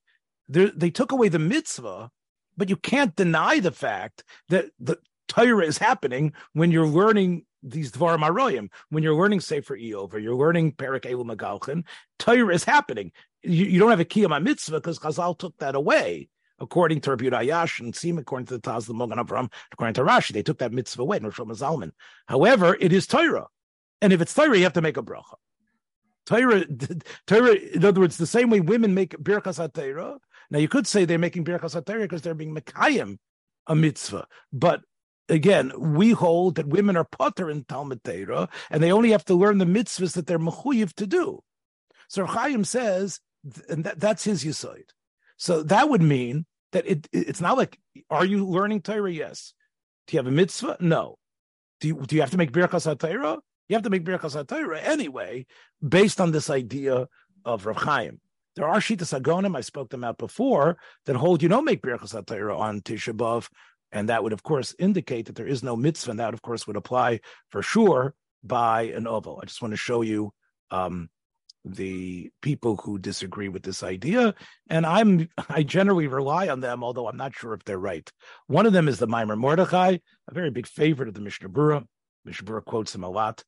[0.47, 2.09] They're, they took away the mitzvah,
[2.57, 7.91] but you can't deny the fact that the Torah is happening when you're learning these
[7.91, 11.83] Dvarim Aroyim, when you're learning Sefer Eov or you're learning Perik Elu Megalchin,
[12.17, 13.11] Torah is happening
[13.43, 16.29] you, you don't have a kiyama mitzvah because Chazal took that away.
[16.61, 20.01] According to Rabbi Ayash and Sim, according to the Taz, the Mogan Avram, according to
[20.01, 21.91] Rashi, they took that mitzvah away, no Shlomo Zalman.
[22.27, 23.47] However, it is Torah.
[24.01, 25.35] And if it's Torah, you have to make a bracha.
[26.25, 26.65] Torah,
[27.27, 30.17] Torah, in other words, the same way women make birchas Torah.
[30.51, 33.19] Now, you could say they're making birchas Torah because they're being mekayim
[33.67, 34.81] a mitzvah, but
[35.29, 39.35] again, we hold that women are potter in Talmud Torah, and they only have to
[39.35, 41.41] learn the mitzvahs that they're mechuyev to do.
[42.07, 43.19] So Chaim says
[43.69, 44.89] and that, that's his yisoid.
[45.37, 49.11] So that would mean that it, it's not like, are you learning Torah?
[49.11, 49.53] Yes.
[50.07, 50.77] Do you have a mitzvah?
[50.79, 51.17] No.
[51.79, 53.37] Do you, do you have to make birkas Torah?
[53.67, 55.45] You have to make birkas Torah anyway,
[55.87, 57.07] based on this idea
[57.45, 58.19] of Rav Chaim.
[58.55, 62.25] There are shitas agonim, I spoke them out before, that hold you don't make birkas
[62.25, 63.47] Torah on Tisha B'av,
[63.91, 66.67] and that would, of course, indicate that there is no mitzvah, and that, of course,
[66.67, 69.39] would apply for sure by an oval.
[69.41, 70.31] I just want to show you
[70.71, 71.09] um,
[71.65, 74.33] the people who disagree with this idea,
[74.69, 78.09] and I'm I generally rely on them, although I'm not sure if they're right.
[78.47, 79.97] One of them is the Maimar Mordechai,
[80.27, 81.85] a very big favorite of the Mishnah Berurah.
[82.25, 83.43] Mishnah Berurah quotes him a lot.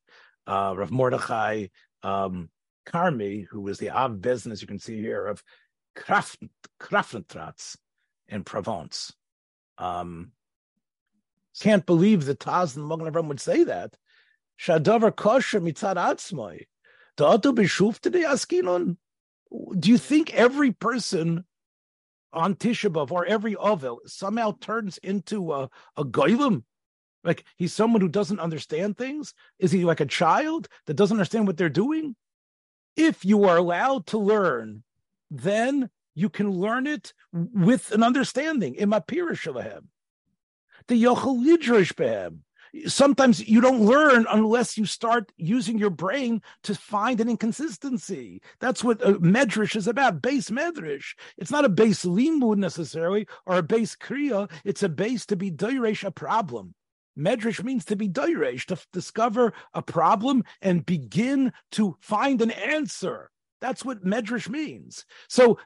[0.46, 1.66] Uh, Rav Mordechai
[2.02, 2.50] um,
[2.86, 5.42] Karmi, who was the Av Beis Din, as you can see here, of
[5.94, 6.38] Kraft,
[6.80, 7.76] Kraftentratz
[8.28, 9.12] in Provence.
[9.82, 10.32] Um,
[11.60, 13.96] can't believe that Taz and Mogan Avram would say that.
[14.58, 16.66] Shadavar kosher mitzad atzmoi
[17.16, 17.24] do
[19.90, 21.44] you think every person
[22.32, 26.64] on Tisha B'Av or every Ovel somehow turns into a, a goylem?
[27.22, 29.34] Like he's someone who doesn't understand things?
[29.58, 32.16] Is he like a child that doesn't understand what they're doing?
[32.96, 34.82] If you are allowed to learn,
[35.30, 38.76] then you can learn it with an understanding.
[42.86, 48.40] Sometimes you don't learn unless you start using your brain to find an inconsistency.
[48.60, 51.14] That's what a medrash is about, base medrash.
[51.36, 54.50] It's not a base limud necessarily or a base kriya.
[54.64, 56.74] It's a base to be doiresh a problem.
[57.18, 63.30] Medrash means to be doiresh, to discover a problem and begin to find an answer.
[63.62, 65.06] That's what medrash means.
[65.28, 65.60] So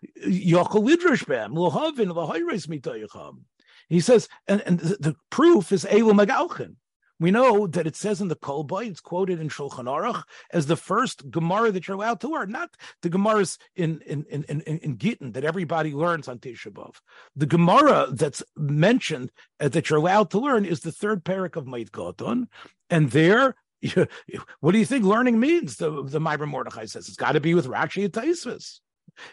[3.89, 6.75] he says, and, and the, the proof is Elu Megalchin.
[7.19, 10.77] We know that it says in the Kolboy, it's quoted in Shulchan Aruch as the
[10.77, 14.99] first Gemara that you're allowed to learn, not the Gemaras in in in in, in
[14.99, 16.97] Gittin that everybody learns on Tisha B'av.
[17.35, 21.65] The Gemara that's mentioned uh, that you're allowed to learn is the third parak of
[21.65, 22.49] Moed Katan,
[22.91, 23.55] and there.
[24.61, 25.77] what do you think learning means?
[25.77, 28.81] The the Maimar Mordechai says it's got to be with Rashi Taisvis.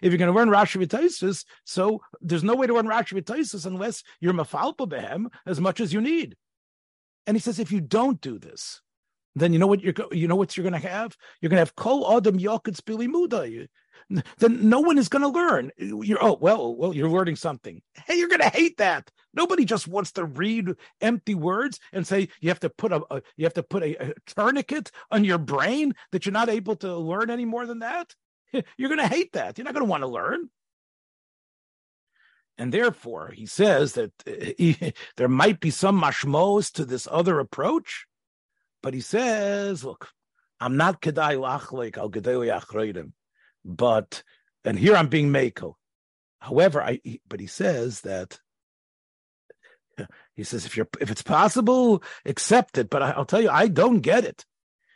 [0.02, 3.66] If you're going to learn Rashi V'Taisis, so there's no way to learn Rashi V'Taisis
[3.66, 6.36] unless you're mafalpa behem as much as you need.
[7.28, 8.82] And he says, if you don't do this,
[9.36, 11.18] then you know what you're you know what you're going to have.
[11.42, 13.68] You're going to have kol adam yakutz billy muda.
[14.10, 15.72] Then no one is going to learn.
[15.78, 17.82] You're oh well well you're learning something.
[18.06, 19.12] Hey, you're going to hate that.
[19.34, 23.22] Nobody just wants to read empty words and say you have to put a, a
[23.38, 26.96] you have to put a, a tourniquet on your brain that you're not able to
[26.98, 28.14] learn any more than that.
[28.78, 29.58] You're going to hate that.
[29.58, 30.50] You're not going to want to learn.
[32.58, 37.08] And therefore, he says that he, eh, eh, there might be some mashmos to this
[37.10, 38.06] other approach,
[38.82, 40.10] but he says, look,
[40.60, 42.62] I'm not kedai lachlik al gedei
[43.66, 44.24] but
[44.66, 45.78] and here I'm being mako.
[46.40, 48.40] However, I but he says that
[50.36, 52.90] He says, if you're if it's possible, accept it.
[52.90, 54.46] But I, will tell you, I don't get it.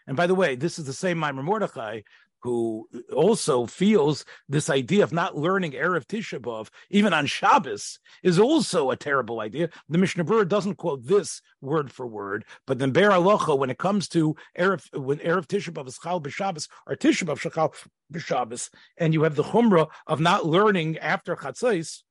[0.08, 2.02] And by the way, this is the same Maimar Mordechai
[2.42, 8.40] who also feels this idea of not learning Erev Tisha B'Av, even on Shabbos, is
[8.40, 9.70] also a terrible idea.
[9.90, 13.78] The Mishnah Berurah doesn't quote this word for word, but then Biur Halacha, when it
[13.78, 17.74] comes to Erev, when Erev Tisha B'Av is Chal B'Shabbos, or Tisha B'Av Shachal
[18.14, 22.04] B'Shabbos, and you have the Chumrah of not learning after Chatzais,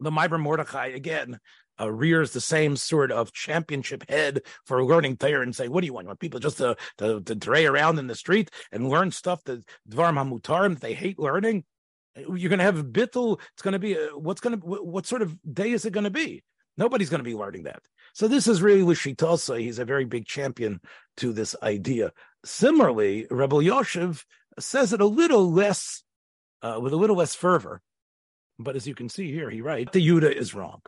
[0.00, 1.40] the Maimar Mordechai again
[1.80, 5.86] uh, rears the same sort of championship head for learning Torah and say, "What do
[5.86, 6.04] you want?
[6.04, 9.42] You want people just to to, to dray around in the street and learn stuff
[9.44, 11.64] that dvarim hamutarim they hate learning?
[12.16, 13.40] You're going to have bittul.
[13.52, 16.04] It's going to be a, what's going to what sort of day is it going
[16.04, 16.42] to be?
[16.76, 17.82] Nobody's going to be learning that.
[18.14, 19.60] So this is really Lishitasa.
[19.60, 20.80] He's a very big champion
[21.18, 22.12] to this idea.
[22.44, 24.24] Similarly, Reb Elyashiv
[24.60, 26.04] says it a little less,
[26.62, 27.82] uh, with a little less fervor.
[28.60, 30.80] But as you can see here, he writes, the Yuda is wrong.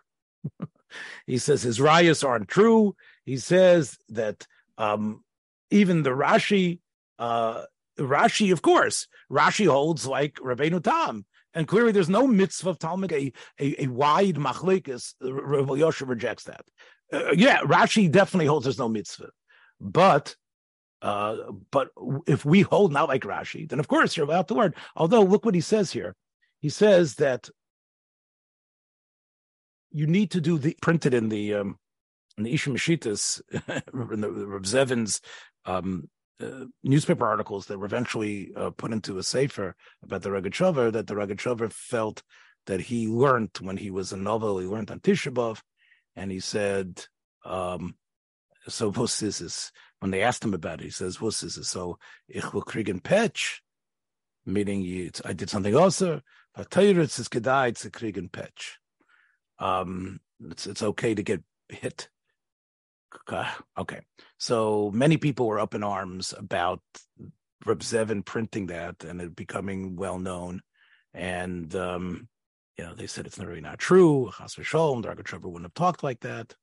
[1.27, 2.95] he says his rayas aren't true.
[3.25, 4.47] He says that
[4.79, 5.23] um,
[5.71, 6.81] even the Rashi,
[7.19, 7.65] uh,
[7.99, 11.25] Rashi, of course, Rashi holds like Rabbeinu Tam.
[11.53, 15.15] And clearly, there's no mitzvah of Talmud, a, a, a wide machlekes.
[15.21, 16.65] Rabbi Yosha rejects that.
[17.13, 19.31] Uh, yeah, Rashi definitely holds there's no mitzvah.
[19.81, 20.37] But
[21.03, 21.37] uh,
[21.71, 21.89] but
[22.27, 24.75] if we hold not like Rashi, then of course you're allowed to learn.
[24.95, 26.15] Although, look what he says here.
[26.61, 27.49] He says that
[29.91, 31.79] you need to do the printed in the um,
[32.39, 33.41] in the Mashitas,
[34.13, 35.21] in the Rav Zevin's
[35.67, 36.09] um,
[36.41, 41.07] uh, newspaper articles that were eventually uh, put into a sefer about the Rogatchover, that
[41.07, 42.23] the Rogatchover felt
[42.67, 45.61] that he learned when he was a novel, he learned on Tisha B'Av,
[46.17, 47.07] and he said,
[47.45, 47.95] um,
[48.69, 52.53] so was is when they asked him about it, he says, "What's this?" So ich
[52.53, 53.61] will kriegen pech,
[54.47, 56.21] meaning I did something also.
[56.55, 58.80] But Torah is gedai to kriegen pech
[59.61, 62.09] um, it's it's okay to get hit.
[63.79, 64.01] Okay,
[64.39, 66.81] so many people were up in arms about
[67.67, 70.63] Reb Zevin printing that and it becoming well known,
[71.13, 72.29] and um,
[72.79, 74.31] you know they said it's really not true.
[74.37, 76.55] Chas v'sholom, Dargachover wouldn't have talked like that.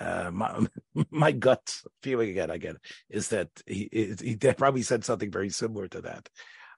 [0.00, 0.66] Uh, my
[1.10, 2.76] my gut feeling again, I get
[3.08, 3.88] is that he
[4.20, 6.28] he probably said something very similar to that.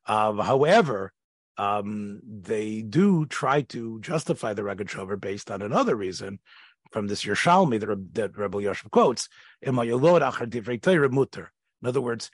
[0.06, 1.12] Um, however,
[1.56, 6.40] um, they do try to justify the Rogatchover based on another reason
[6.90, 9.28] from this Yerushalmi that, that Reb Elyashiv quotes,
[9.62, 9.78] in
[11.88, 12.30] other words,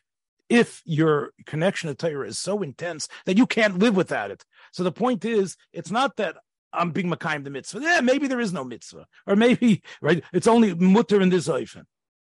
[0.49, 4.45] if your connection to Torah is so intense that you can't live without it.
[4.73, 6.37] So the point is, it's not that
[6.73, 7.81] I'm being Makayim the mitzvah.
[7.81, 9.07] Yeah, maybe there is no mitzvah.
[9.27, 11.85] Or maybe, right, it's only mutter in this oifen.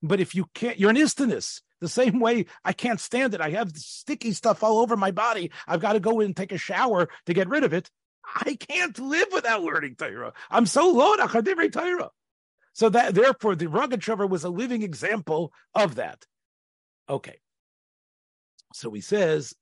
[0.02, 1.62] But if you can't, you're an istinus.
[1.82, 3.42] The same way I can't stand it.
[3.42, 5.52] I have sticky stuff all over my body.
[5.68, 7.90] I've got to go in and take a shower to get rid of it.
[8.34, 10.34] I can't live without learning Torah.
[10.50, 12.10] I'm so low Achadivrei Torah.
[12.74, 16.26] So that therefore the rugged Rogatchover was a living example of that.
[17.10, 17.40] Okay.
[18.74, 19.54] So he says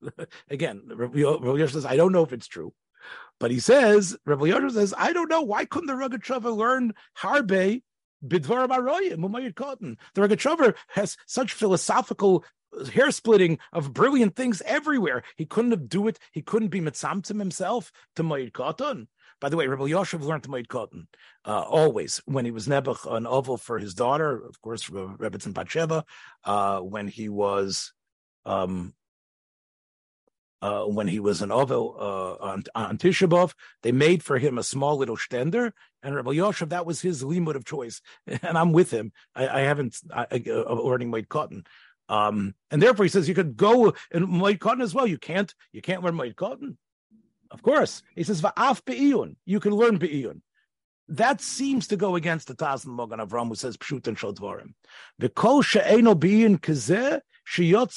[0.50, 2.72] again, Rabbi Yosef says, I don't know if it's true.
[3.38, 5.42] But he says, Rabbi Yosef says, I don't know.
[5.42, 7.82] Why couldn't the rugged Rogatchover learn Harbe
[8.24, 9.98] Bidvar Baroyim, Mumayid Cotton.
[10.14, 12.44] The Rogatchover has such philosophical
[12.92, 15.22] hair splitting of brilliant things everywhere.
[15.36, 16.18] He couldn't do it.
[16.32, 19.06] He couldn't be mitzamtim himself to Moed Katan.
[19.40, 21.06] By the way, Rav Elyashiv learned to Moed Katan
[21.44, 26.04] uh, always when he was Nebuch an oval for his daughter, of course, Rebbetzin Batsheva,
[26.44, 27.92] uh, when he was
[28.44, 28.94] um,
[30.62, 33.52] uh, when he was an Ovel uh, on, on Tisha B'Av,
[33.82, 37.54] they made for him a small little stender, and Rav Elyashiv, that was his limud
[37.54, 39.12] of choice, and I'm with him.
[39.34, 41.64] I, I haven't I, I, uh, learning cotton,
[42.08, 45.06] um, and therefore he says you could go in white cotton as well.
[45.06, 46.78] You can't you can't learn white cotton,
[47.50, 48.02] of course.
[48.14, 50.40] He says va'af be'iyun, you can learn be'iyun.
[51.08, 54.74] That seems to go against the Taz Mogan Avram, who says pshut and shodvarim.
[55.20, 57.92] V'kol she'eno be'iyun kazeh so Rav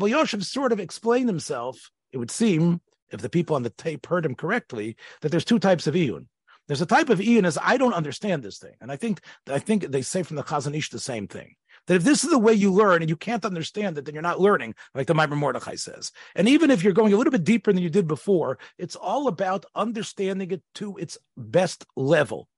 [0.00, 4.26] Elyashiv sort of explained himself, it would seem, if the people on the tape heard
[4.26, 6.26] him correctly, that there's two types of iyun.
[6.66, 8.74] There's a type of iyun as I don't understand this thing.
[8.80, 11.54] And I think I think they say from the Chazon Ish the same thing.
[11.86, 14.22] That if this is the way you learn and you can't understand it, then you're
[14.22, 16.12] not learning, like the Maimar Mordechai says.
[16.34, 19.28] And even if you're going a little bit deeper than you did before, it's all
[19.28, 22.48] about understanding it to its best level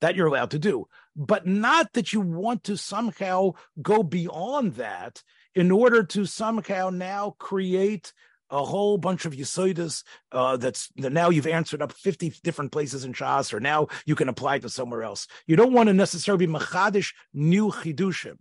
[0.00, 5.22] that you're allowed to do, but not that you want to somehow go beyond that
[5.54, 8.12] in order to somehow now create
[8.50, 13.04] a whole bunch of yisoidas uh, that's that now you've answered up 50 different places
[13.04, 15.26] in Shas, or now you can apply to somewhere else.
[15.46, 18.36] You don't want to necessarily be machadish new chidushim.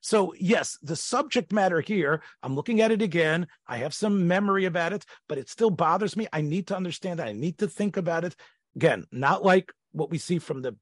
[0.00, 3.46] So yes, the subject matter here, I'm looking at it again.
[3.66, 6.26] I have some memory about it, but it still bothers me.
[6.32, 7.24] I need to understand it.
[7.24, 8.34] I need to think about it.
[8.76, 10.76] Again, not like what we see from the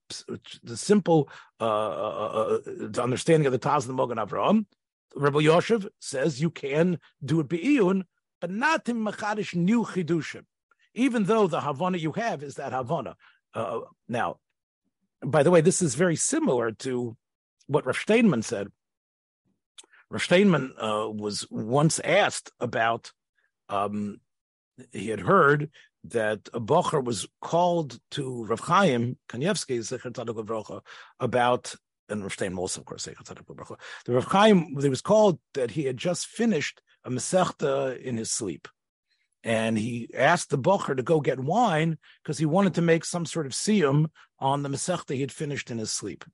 [0.62, 1.28] the simple
[1.60, 4.66] uh, uh, uh, understanding of the Taz and the Mogan Avraham.
[5.16, 8.02] Rav Elyashiv says you can do it be'iyun,
[8.40, 10.44] but not in machadish new chidushim,
[10.94, 13.16] even though the havana you have is that havana.
[13.54, 14.36] Uh, now,
[15.24, 17.16] by the way, this is very similar to
[17.66, 18.68] what Rav Steinman said.
[20.10, 23.12] Rav Steinman uh, was once asked about.
[23.68, 24.20] Um,
[24.92, 25.70] he had heard
[26.04, 29.76] that a bocher was called to Rav Chaim Kanievsky
[31.20, 31.74] about
[32.08, 35.96] and Rav Stein also, of course, the Rav Chaim, he was called that he had
[35.96, 38.68] just finished a Masechta in his sleep.
[39.44, 43.24] And he asked the Bocher to go get wine because he wanted to make some
[43.24, 44.06] sort of siyum
[44.38, 46.24] on the Masechta he had finished in his sleep.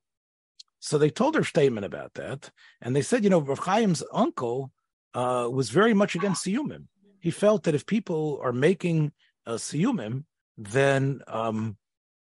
[0.85, 2.51] So they told her statement about that.
[2.83, 4.71] And they said, you know, Rav Chaim's uncle
[5.15, 6.85] uh, was very much against siyumim.
[7.21, 9.13] He felt that if people are making
[9.47, 10.25] uh, siyumim,
[10.59, 11.79] then um,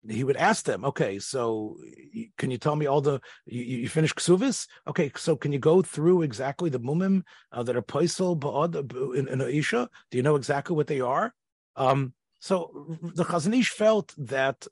[0.07, 1.75] he would ask them, okay, so
[2.37, 4.67] can you tell me all the you, you finished ksuvis?
[4.87, 9.11] Okay, so can you go through exactly the mumim uh, that are paisel ba'ad uh,
[9.11, 9.89] in, in Aisha?
[10.11, 11.33] Do you know exactly what they are?
[11.75, 14.65] Um, so the Chazon Ish felt that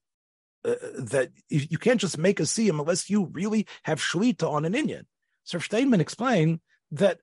[0.65, 4.75] uh, that you can't just make a siyum unless you really have shlita on an
[4.75, 5.05] Indian.
[5.43, 6.59] Sir Steinman explained
[6.91, 7.19] that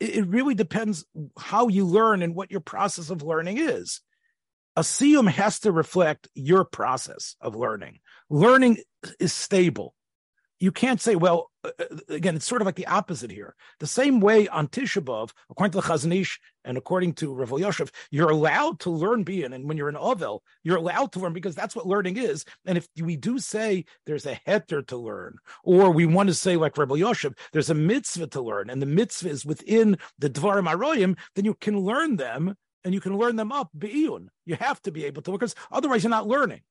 [0.00, 1.04] it really depends
[1.38, 4.00] how you learn and what your process of learning is
[4.78, 7.98] a siyum has to reflect your process of learning.
[8.30, 8.78] Learning
[9.18, 9.92] is stable.
[10.60, 13.54] You can't say, well, uh, uh, again, it's sort of like the opposite here.
[13.78, 17.50] The same way on Tisha B'Av, according to the Chazon Ish and according to Rav
[17.50, 19.54] Elyashiv, you're allowed to learn Bian.
[19.54, 22.44] And when you're in Ovel, you're allowed to learn because that's what learning is.
[22.66, 26.56] And if we do say there's a heter to learn, or we want to say,
[26.56, 30.68] like Rav Elyashiv, there's a mitzvah to learn, and the mitzvah is within the Dvarim
[30.68, 34.28] Aroyim, then you can learn them and you can learn them up be'iyun.
[34.44, 36.62] You have to be able to, because otherwise you're not learning.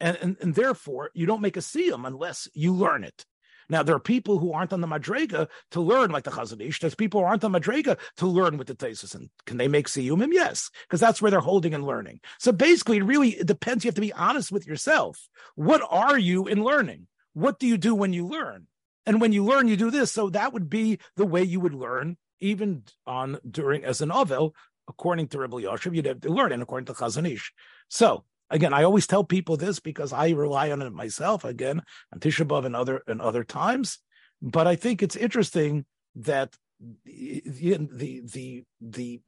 [0.00, 3.24] And, and, and therefore, you don't make a siyum unless you learn it.
[3.68, 6.78] Now, there are people who aren't on the Madrega to learn like the Chazon Ish.
[6.80, 9.14] There's people who aren't on Madrega to learn with the Tesis.
[9.14, 10.32] And can they make Siyumim?
[10.32, 12.20] Yes, because that's where they're holding and learning.
[12.38, 13.84] So basically, it really it depends.
[13.84, 15.18] You have to be honest with yourself.
[15.56, 17.08] What are you in learning?
[17.32, 18.66] What do you do when you learn?
[19.04, 20.12] And when you learn, you do this.
[20.12, 24.54] So that would be the way you would learn, even on during as an Ovel,
[24.88, 27.52] according to Reb Elyashiv, you'd have to learn, and according to Chazon Ish.
[27.88, 31.44] So again, I always tell people this because I rely on it myself.
[31.44, 31.82] Again,
[32.12, 33.98] on Tisha B'av and other and other times,
[34.42, 35.84] but I think it's interesting
[36.16, 36.56] that
[37.04, 39.20] the the the the,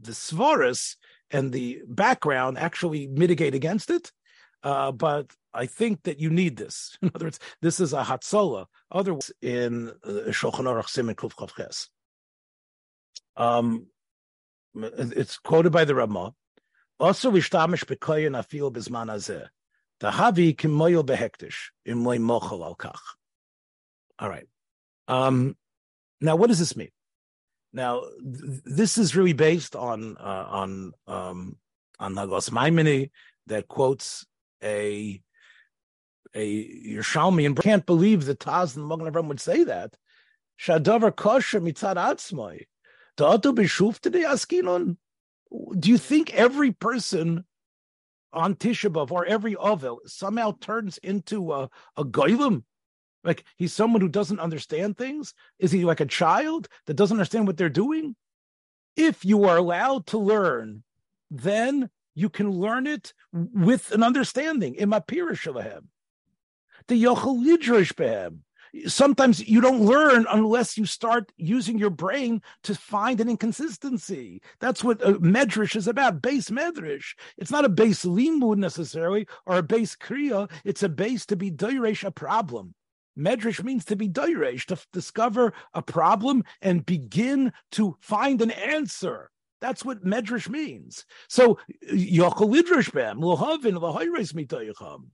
[0.00, 0.96] the svaris
[1.30, 4.12] and the background actually mitigate against it.
[4.62, 6.96] Uh, but I think that you need this.
[7.02, 8.66] In other words, this is a hatzola.
[8.90, 11.88] Otherwise, in uh, Shulchan Aruch Siman Kuf Ches.
[13.36, 13.86] Um,
[14.74, 16.34] it's quoted by the Ramah.
[17.02, 18.72] Also, afil.
[19.98, 23.00] The havi behektish al kach.
[24.20, 24.46] All right.
[25.08, 25.56] Um,
[26.20, 26.92] now, what does this mean?
[27.72, 31.56] Now, th- this is really based on uh, on um,
[31.98, 33.10] on Nagos Maimini
[33.48, 34.24] that quotes
[34.62, 35.20] a
[36.34, 39.96] a Yerushalmi and can't believe that Taz and Magen Avram would say that.
[40.60, 42.66] Shadavar kosher mitzad atzmai.
[45.78, 47.44] Do you think every person
[48.32, 52.64] on Tisha B'Av or every Ovel somehow turns into a, a goylem?
[53.24, 55.34] Like he's someone who doesn't understand things?
[55.58, 58.16] Is he like a child that doesn't understand what they're doing?
[58.96, 60.82] If you are allowed to learn,
[61.30, 64.74] then you can learn it with an understanding.
[64.74, 64.86] The
[67.04, 68.38] yochel yidrish behem
[68.86, 74.40] sometimes you don't learn unless you start using your brain to find an inconsistency.
[74.60, 77.14] That's what a medrash is about, base medrash.
[77.36, 80.50] It's not a base limud necessarily or a base kriya.
[80.64, 82.74] It's a base to be doiresh a problem.
[83.18, 89.30] Medrash means to be doiresh, to discover a problem and begin to find an answer.
[89.60, 91.04] That's what medrash means.
[91.28, 91.58] So
[91.92, 95.04] Yochelidrashbam lohavin lahayres mitayacham.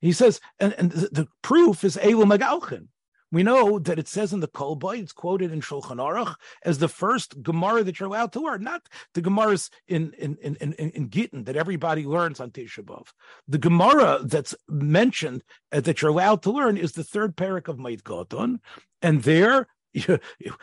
[0.00, 2.86] he says, and, and the, the proof is Elu Megalchin.
[3.30, 6.88] We know that it says in the Kolboy, it's quoted in Shulchan Aruch as the
[6.88, 11.08] first Gemara that you're allowed to learn, not the Gemaras in in in in, in
[11.08, 13.06] Gittin that everybody learns on Tisha B'av.
[13.46, 17.76] The Gemara that's mentioned uh, that you're allowed to learn is the third parak of
[17.76, 18.60] Moed Katan,
[19.02, 19.66] and there.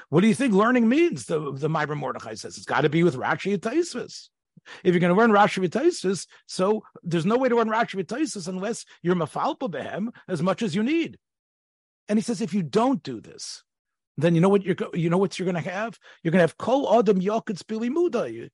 [0.09, 1.25] what do you think learning means?
[1.25, 4.29] The the Maimar Mordechai says it's got to be with Rashi and Taisvis.
[4.83, 8.47] If you're going to learn Rashi V'Taisis, so there's no way to learn Rashi V'Taisis
[8.47, 11.17] unless you're mafalpa behem as much as you need.
[12.07, 13.63] And he says, if you don't do this,
[14.17, 15.99] then you know what you're you know what you're going to have.
[16.23, 18.49] You're going to have kol adam yakitz billy muda.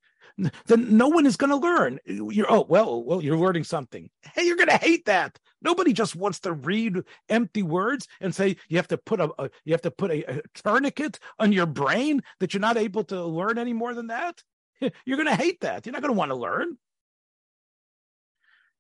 [0.65, 1.99] then no one is going to learn.
[2.05, 4.09] You're oh well, well you're learning something.
[4.33, 5.37] Hey, you're going to hate that.
[5.61, 9.49] Nobody just wants to read empty words and say you have to put a, a
[9.63, 13.23] you have to put a, a tourniquet on your brain that you're not able to
[13.23, 14.41] learn any more than that.
[15.05, 15.85] You're going to hate that.
[15.85, 16.75] You're not going to want to learn.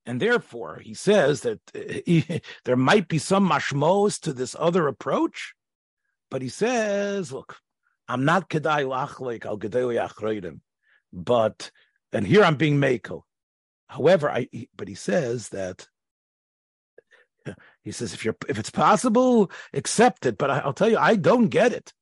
[0.05, 4.87] And therefore, he says that he, eh, there might be some mashmos to this other
[4.87, 5.53] approach,
[6.29, 7.57] but he says, look,
[8.07, 10.61] I'm not kedai lachlik al gedei achreidim,
[11.13, 11.71] but
[12.11, 13.25] and here I'm being mako.
[13.87, 15.87] However, I but he says that
[17.83, 20.37] he says if you're if it's possible, accept it.
[20.37, 21.93] But I, will tell you, I don't get it.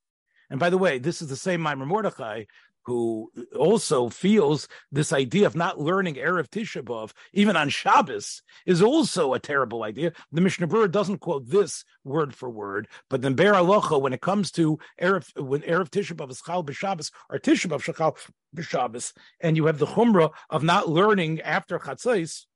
[0.48, 2.44] And by the way, this is the same Maimar Mordechai
[2.90, 8.82] who also feels this idea of not learning Erev Tisha B'Av, even on Shabbos, is
[8.82, 10.12] also a terrible idea.
[10.32, 14.20] The Mishnah Berurah doesn't quote this word for word, but then Biur Halacha, when it
[14.20, 18.16] comes to Erev, when Erev Tisha B'Av is Chal B'Shabbos, or Tisha B'Av Shachal
[18.56, 22.46] B'Shabbos, and you have the Chumrah of not learning after Chatzais,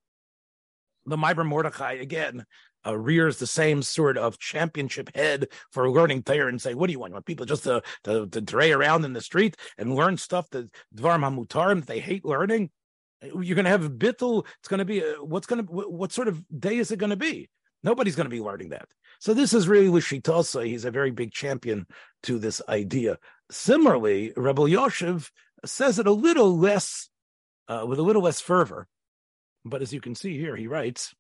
[1.07, 2.45] the Maimar Mordechai again
[2.87, 6.93] uh, rears the same sort of championship head for learning Torah and say, "What do
[6.93, 7.11] you want?
[7.11, 10.49] You want people just to to, to dray around in the street and learn stuff
[10.51, 12.71] that dvarim hamutarim they hate learning?
[13.23, 14.47] You're going to have a bittul.
[14.59, 17.11] It's going to be a, what's going to what sort of day is it going
[17.11, 17.49] to be?
[17.83, 18.89] Nobody's going to be learning that.
[19.21, 20.67] So this is really Lishitasa.
[20.67, 21.87] He's a very big champion
[22.25, 23.19] to this idea.
[23.51, 25.31] Similarly, Reb Elyashiv
[25.67, 27.11] says it a little less,
[27.69, 28.89] uh, with a little less fervor.
[29.67, 31.15] But as you can see here, he writes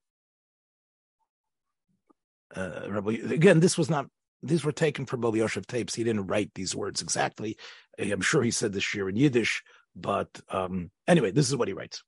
[2.56, 4.06] uh, again, this was not,
[4.42, 5.94] these were taken from Rav Elyashiv tapes.
[5.94, 7.56] He didn't write these words exactly.
[7.98, 9.62] I'm sure he said this year in Yiddish,
[9.96, 12.02] but um, anyway, this is what he writes.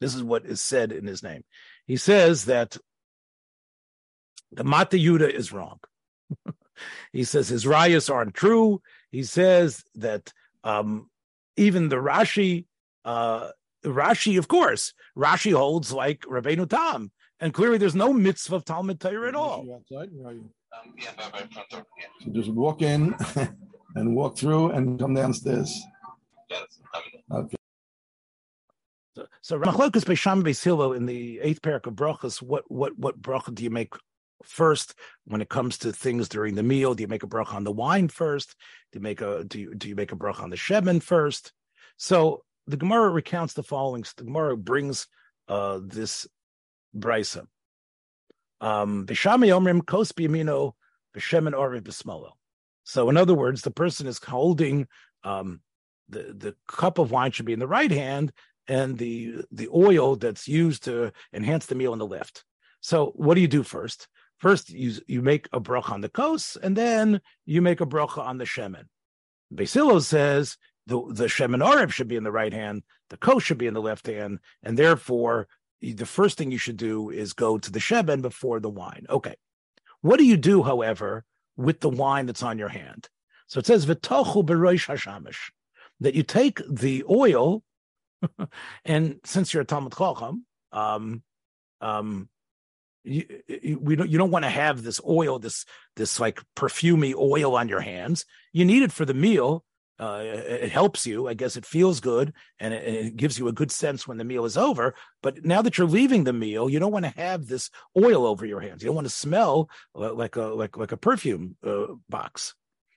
[0.00, 1.44] This is what is said in his name.
[1.86, 2.76] He says that
[4.52, 5.80] the Mata Yuda is wrong.
[7.12, 8.80] he says his rayas aren't true.
[9.10, 10.32] He says that
[10.64, 11.08] um,
[11.56, 12.66] even the Rashi,
[13.04, 13.50] uh,
[13.84, 17.10] Rashi, of course, Rashi holds like Rabbeinu Tam
[17.40, 19.66] and clearly there's no mitzvah of Talmud Torah at all.
[19.74, 20.50] Outside, um,
[22.20, 23.14] so just walk in
[23.94, 25.82] and walk through and come downstairs.
[27.32, 27.56] Okay.
[29.14, 33.54] So, so Ramachlokas Beisham Beisilo in the eighth parak of brachas, what what what bracha
[33.54, 33.94] do you make
[34.44, 36.94] first when it comes to things during the meal?
[36.94, 38.54] Do you make a bracha on the wine first?
[38.92, 41.52] Do you make a do you do you make a bracha on the shemen first?
[41.96, 44.04] So the Gemara recounts the following.
[44.16, 45.06] The Gemara brings
[45.48, 46.26] uh, this
[46.96, 47.46] brisa.
[48.60, 49.06] Um.
[52.84, 54.86] So, in other words, the person is holding
[55.24, 55.60] um,
[56.08, 58.32] the the cup of wine should be in the right hand,
[58.68, 62.44] and the the oil that's used to enhance the meal in the left.
[62.80, 64.08] So, what do you do first?
[64.38, 68.18] First, you you make a bracha on the kos, and then you make a bracha
[68.18, 68.84] on the shemen.
[69.52, 73.42] Beis Hillel says the the shemen oriv should be in the right hand, the kos
[73.42, 75.48] should be in the left hand, and therefore
[75.80, 79.06] the first thing you should do is go to the sheben before the wine.
[79.08, 79.36] Okay.
[80.00, 81.24] What do you do, however,
[81.56, 83.08] with the wine that's on your hand?
[83.46, 85.50] So it says v'tochu beroish hashamish
[86.00, 87.62] that you take the oil,
[88.84, 91.22] and since you're a Talmud Chacham, um,
[91.80, 92.28] um,
[93.04, 95.64] you, you, we don't, you don't want to have this oil, this
[95.94, 98.24] this like perfumy oil on your hands.
[98.52, 99.64] You need it for the meal,
[99.98, 101.26] uh, it helps you.
[101.26, 104.24] I guess it feels good and it, it, gives you a good sense when the
[104.24, 104.94] meal is over.
[105.22, 108.44] But now that you're leaving the meal, you don't want to have this oil over
[108.44, 108.82] your hands.
[108.82, 112.54] You don't want to smell like a like like a perfume uh, box.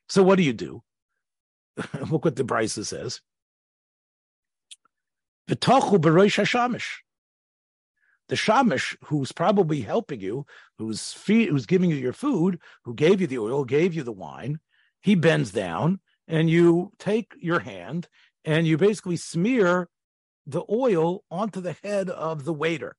[0.10, 0.84] So what do you do?
[2.10, 3.22] Look what the Brisa says.
[8.28, 10.46] The shamish, who's probably helping you,
[10.78, 14.12] who's feed, who's giving you your food, who gave you the oil, gave you the
[14.12, 14.60] wine,
[15.02, 16.00] he bends down
[16.30, 18.08] and you take your hand
[18.46, 19.90] and you basically smear
[20.46, 22.96] the oil onto the head of the waiter.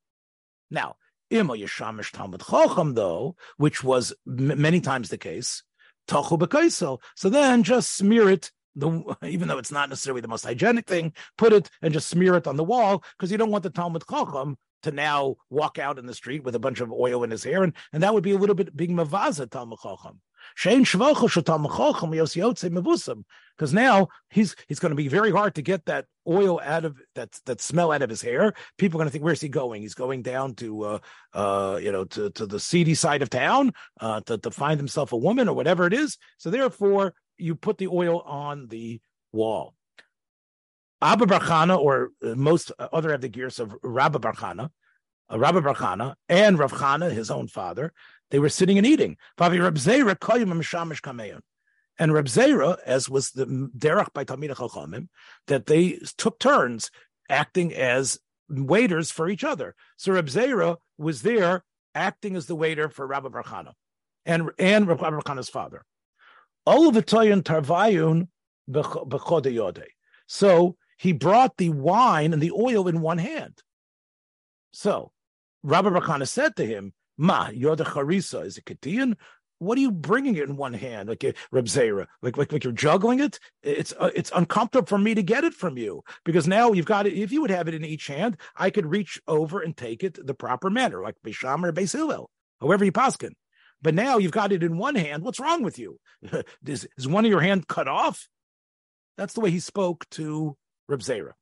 [0.69, 0.95] Now,
[1.29, 5.63] Ima Yeshamish Talmud Chacham, though, which was m- many times the case,
[6.07, 6.99] Tachu B'kaisel.
[7.15, 11.13] So then just smear it, the, even though it's not necessarily the most hygienic thing,
[11.37, 14.03] put it and just smear it on the wall because you don't want the Talmud
[14.09, 17.43] Chacham to now walk out in the street with a bunch of oil in his
[17.43, 20.19] hair, and, and that would be a little bit being mavaza Talmud Chacham.
[23.57, 26.99] Because now he's he's going to be very hard to get that oil out of
[27.15, 28.53] that that smell out of his hair.
[28.77, 29.81] People are going to think, where's he going?
[29.81, 30.99] He's going down to uh,
[31.33, 35.11] uh, you know to, to the seedy side of town uh, to, to find himself
[35.11, 36.17] a woman or whatever it is.
[36.37, 39.75] So therefore, you put the oil on the wall.
[41.01, 44.69] Abba Barchana, or uh, most other of the gears of Rabba Barchana,
[45.31, 47.91] uh, Rabba Barchana, and Rav Chana, his own father,
[48.31, 49.17] they were sitting and eating.
[49.37, 49.53] And
[52.13, 55.09] Reb Zera, as was the derech by Talmid Chachamim,
[55.47, 56.89] that they took turns
[57.29, 58.19] acting as
[58.49, 59.75] waiters for each other.
[59.97, 61.63] So Reb Zera was there
[61.93, 63.73] acting as the waiter for Rabbi Barchana
[64.25, 65.83] and and Rabbi Barchana's father.
[66.65, 68.27] Of tarvayun
[70.27, 73.61] So he brought the wine and the oil in one hand.
[74.71, 75.11] So
[75.63, 78.43] Rabbi Barchana said to him, Ma, you're the charisa.
[78.43, 79.15] Is it Katiyan?
[79.59, 82.07] What are you bringing it in one hand, like uh, Reb Zera?
[82.23, 83.39] Like, like, like you're juggling it?
[83.61, 87.05] It's uh, it's uncomfortable for me to get it from you because now you've got
[87.05, 87.13] it.
[87.13, 90.17] If you would have it in each hand, I could reach over and take it
[90.25, 93.33] the proper manner, like Bisham or Beis Hillel, however you paskin.
[93.83, 95.21] But now you've got it in one hand.
[95.21, 95.99] What's wrong with you?
[96.65, 98.27] is, is one of your hand cut off?
[99.15, 100.57] That's the way he spoke to
[100.89, 101.33] Reb Zera.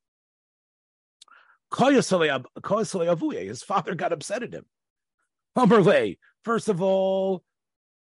[3.46, 4.66] His father got upset at him.
[6.44, 7.42] First of all,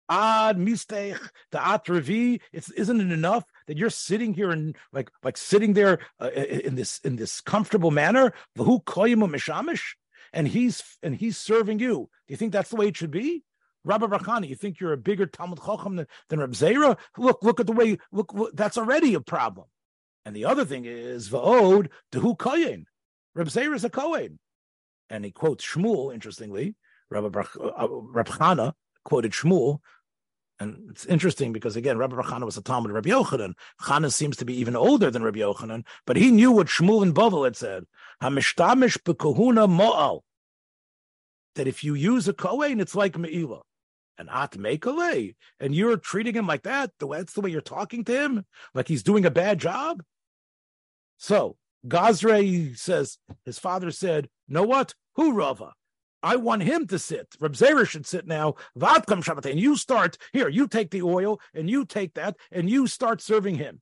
[0.10, 1.20] ad mistech
[1.52, 2.42] the atrevi.
[2.52, 6.76] It's isn't it enough that you're sitting here and like like sitting there uh, in
[6.76, 8.34] this in this comfortable manner?
[8.58, 9.96] V'hu koyim mishamish,
[10.34, 12.10] and he's and he's serving you.
[12.28, 13.44] Do you think that's the way it should be?
[13.84, 16.98] Rabbi Barchani, you think you're a bigger Talmud Chacham than, than Reb Zera?
[17.18, 17.98] Look, look at the way.
[18.12, 19.66] Look, look, that's already a problem.
[20.24, 22.84] And the other thing is va'od dehu koyin.
[23.34, 24.38] Reb Zera is a kohen,
[25.10, 26.14] and he quotes Shmuel.
[26.14, 26.76] Interestingly,
[27.12, 27.48] Rabbi Bar-
[27.78, 27.88] uh,
[28.24, 29.80] Chana quoted Shmuel
[30.62, 33.54] and it's interesting because again, Rabbi Chana was a Talmud of Rabbi Yochanan.
[33.82, 37.16] Chana seems to be even older than Rabbi Yochanan, but he knew what Shmuel and
[37.16, 37.86] Bovel had said.
[38.22, 40.22] Mo'al.
[41.56, 43.62] That if you use a kohen, it's like me'ilah.
[44.20, 47.62] And at mekale, and you're treating him like that, the way that's the way you're
[47.62, 48.46] talking to him,
[48.76, 50.04] like he's doing a bad job.
[51.18, 51.58] So
[51.88, 54.94] Gazre says his father said, "Know what?
[55.16, 55.74] Who Rava?
[56.24, 57.36] I want him to sit.
[57.40, 58.56] Reb Zera should sit now.
[58.78, 59.50] Vadkam Shabbat.
[59.50, 60.50] And you start here.
[60.50, 63.82] You take the oil and you take that and you start serving him.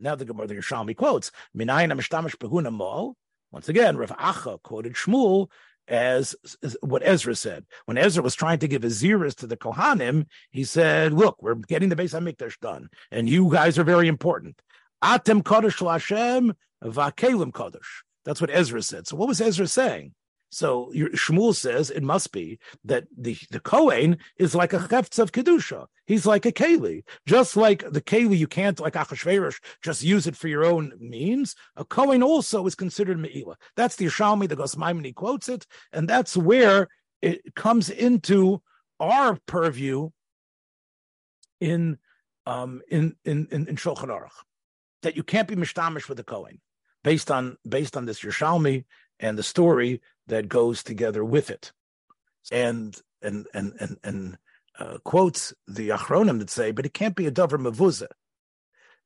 [0.00, 3.16] Now the Gemara, the Yerushalmi quotes, MinayinAmishtamish Behuna Mol.
[3.52, 5.48] Once again, Rav Acha quoted Shmuel
[5.88, 7.66] as, as, what Ezra said.
[7.84, 11.56] When Ezra was trying to give a ziris to the Kohanim, he said, look, we're
[11.56, 14.60] getting the Beis HaMikdash done, and you guys are very important.
[15.02, 18.02] Atem Kodesh Lashem, Vakelim Kodesh.
[18.24, 19.06] That's what Ezra said.
[19.06, 20.14] So what was Ezra saying?
[20.50, 25.30] So Shmuel says it must be that the, the Kohen is like a cheftz of
[25.30, 25.86] Kedusha.
[26.06, 27.04] He's like a Keli.
[27.24, 31.54] Just like the Keli, you can't, like Achashverosh, just use it for your own means.
[31.76, 33.56] A Kohen also is considered Me'ila.
[33.76, 36.88] That's the Yerushalmi, the Gosmaimini quotes it, and that's where
[37.22, 38.60] it comes into
[38.98, 40.10] our purview
[41.60, 41.98] in
[42.46, 44.30] um, in in in, in Shulchan Aruch
[45.02, 46.60] that you can't be mishtamish with the Kohen
[47.04, 48.84] based on based on this Yerushalmi
[49.20, 51.72] and the story that goes together with it.
[52.50, 54.38] And and and and and
[54.78, 58.08] uh, quotes the Achronim that say, but it can't be a Dover Mavuza.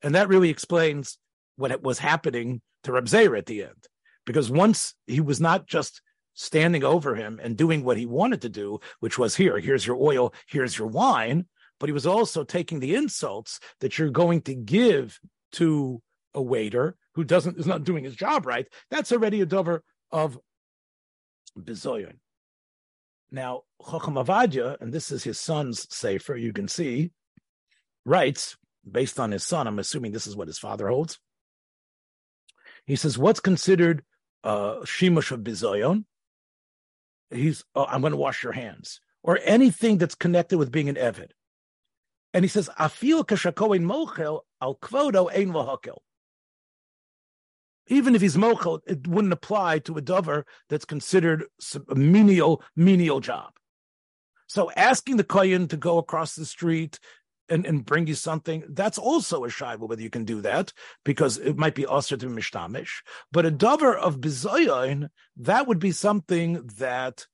[0.01, 1.17] And that really explains
[1.57, 3.87] what was happening to Reb Zera at the end.
[4.25, 6.01] Because once he was not just
[6.33, 9.97] standing over him and doing what he wanted to do, which was here, here's your
[9.97, 11.45] oil, here's your wine,
[11.79, 15.19] but he was also taking the insults that you're going to give
[15.53, 16.01] to
[16.33, 18.67] a waiter who doesn't is not doing his job right.
[18.89, 20.39] That's already a dover of
[21.57, 22.17] Bizoyon.
[23.31, 27.11] Now, Chacham Ovadia, and this is his son's sefer, you can see,
[28.05, 28.55] writes,
[28.89, 31.19] based on his son, I'm assuming this is what his father holds.
[32.85, 34.03] He says, what's considered
[34.43, 36.05] uh, shimush of bizoyon?
[37.31, 40.95] He's, oh, I'm going to wash your hands, or anything that's connected with being an
[40.95, 41.31] evid.
[42.33, 45.97] And he says, afil kashakoin mochel al kvodo ein lahakel
[47.87, 51.45] even if he's mochel, it wouldn't apply to a dover that's considered
[51.89, 53.53] a menial menial job.
[54.47, 56.99] So asking the kohen to go across the street
[57.49, 60.73] and, and bring you something, that's also a shayla whether you can do that
[61.03, 63.01] because it might be also to mishtamish.
[63.31, 67.27] But a dover of bizayon, that would be something that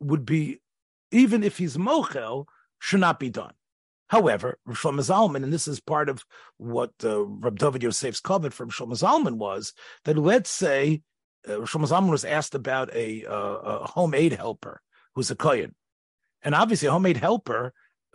[0.00, 0.60] would be,
[1.10, 2.46] even if he's mochel,
[2.78, 3.52] should not be done.
[4.08, 6.24] However, Shlomo Zalman, and this is part of
[6.58, 9.72] what uh, David Yosef's comment from Shlomo Zalman was
[10.04, 11.02] that let's say
[11.46, 14.80] uh, Shlomo Zalman was asked about a, uh, a homemade helper
[15.14, 15.74] who's a kohen,
[16.42, 17.72] and obviously a homemade helper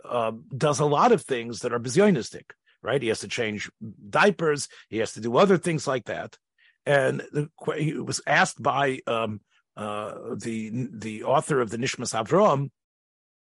[0.08, 2.44] uh, does a lot of things that are bizyonistic,
[2.82, 3.02] right?
[3.02, 3.70] He has to change
[4.08, 6.38] diapers, he has to do other things like that,
[6.86, 9.40] and the, he was asked by um,
[9.76, 12.70] uh, the the author of the Nishmas Avram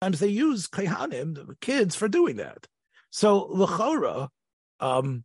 [0.04, 2.68] Sometimes they use Kehanim, the kids, for doing that.
[3.10, 4.28] So Lechora,
[4.82, 5.24] um,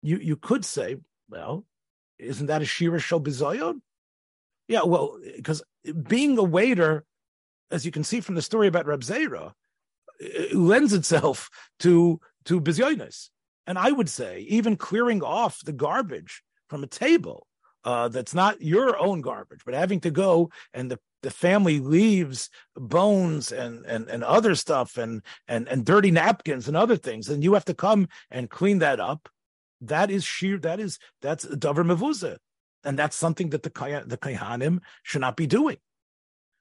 [0.00, 0.96] you you could say,
[1.28, 1.66] well,
[2.18, 3.82] isn't that a Shira Shel Bizayon?
[4.66, 5.62] Yeah, well, because
[6.08, 7.04] being a waiter,
[7.70, 9.52] as you can see from the story about Reb Zera,
[10.54, 11.50] lends itself
[11.80, 13.28] to to bizyonis.
[13.66, 17.46] And I would say even clearing off the garbage from a table
[17.84, 22.50] uh, that's not your own garbage, but having to go and the, the family leaves
[22.76, 27.42] bones and, and, and other stuff and, and, and dirty napkins and other things, and
[27.42, 29.30] you have to come and clean that up.
[29.80, 32.36] That is sheer, that is, that's davar mevuza.
[32.84, 35.78] And that's something that the, the kayhanim should not be doing.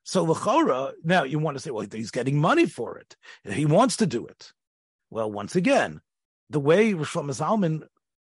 [0.03, 3.17] So Lachora, now you want to say, well, he's getting money for it.
[3.43, 4.53] He wants to do it.
[5.09, 5.99] Well, once again,
[6.49, 7.83] the way Rishon Zalman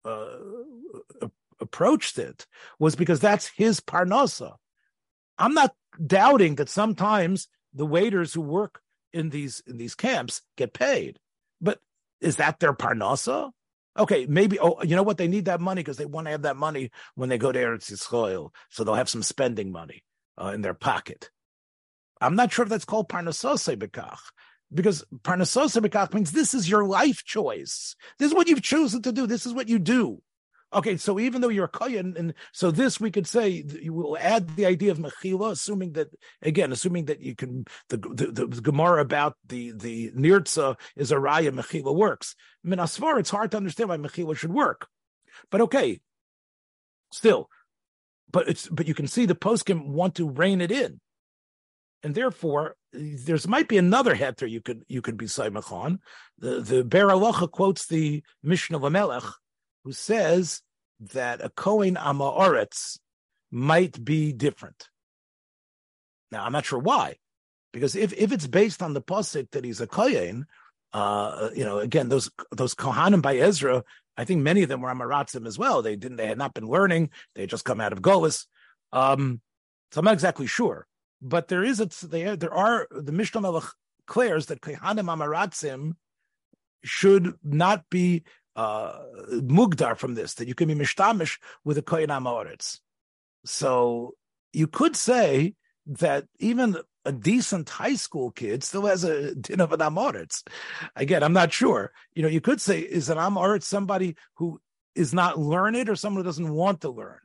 [0.05, 1.27] uh,
[1.59, 2.45] approached it
[2.77, 4.53] was because that's his parnasa.
[5.39, 5.73] I'm not
[6.05, 8.81] doubting that sometimes the waiters who work
[9.13, 11.19] in these in these camps get paid,
[11.61, 11.79] but
[12.21, 13.51] is that their parnasa?
[13.97, 14.59] Okay, maybe.
[14.59, 15.17] Oh, you know what?
[15.17, 17.59] They need that money because they want to have that money when they go to
[17.59, 20.03] Eretz Yisrael, so they'll have some spending money
[20.41, 21.29] uh, in their pocket.
[22.21, 24.19] I'm not sure if that's called parnasose bekach,
[24.73, 27.95] because parnasose bekach means this is your life choice.
[28.19, 29.25] This is what you've chosen to do.
[29.25, 30.21] This is what you do.
[30.71, 34.17] Okay, so even though you're a kohen, and so this we could say you will
[34.19, 36.09] add the idea of mechila, assuming that
[36.43, 41.15] again, assuming that you can the the, the Gemara about the the nirtza is a
[41.15, 42.35] raya mechila works.
[42.63, 44.87] I mean, as far it's hard to understand why mechila should work,
[45.49, 46.01] but okay,
[47.11, 47.49] still,
[48.29, 50.99] but it's but you can see the poskim want to rein it in
[52.03, 55.99] and therefore there's might be another heter you could you could be saimach on.
[56.37, 59.31] The the Biur Halacha quotes the Mishnah of Amelech,
[59.89, 60.61] who says
[60.99, 62.99] that a Kohen Amaoretz
[63.49, 64.87] might be different.
[66.31, 67.15] Now I'm not sure why,
[67.73, 70.45] because if if it's based on the pasuk that he's a Kohen,
[70.93, 73.83] uh, you know, again those those Kohanim by Ezra,
[74.15, 75.81] I think many of them were Amaratzim as well.
[75.81, 78.45] They didn't they had not been learning; they had just come out of Golis.
[78.93, 79.41] Um,
[79.91, 80.85] so I'm not exactly sure
[81.21, 83.65] but there is a there there are the Mishnah Melech
[84.05, 85.95] declares that Kehanim Amaratzim
[86.83, 88.23] should not be
[88.59, 88.99] uh,
[89.31, 92.79] mugdar from this, that you can be mishtamish with a kohen amoritz.
[93.45, 94.15] So
[94.51, 95.55] you could say
[95.85, 100.43] that even a decent high school kid still has a din of an amoritz.
[100.97, 101.93] Again, I'm not sure.
[102.13, 104.59] You know, you could say is an amoritz somebody who
[104.93, 107.19] is not learned or someone who doesn't want to learn.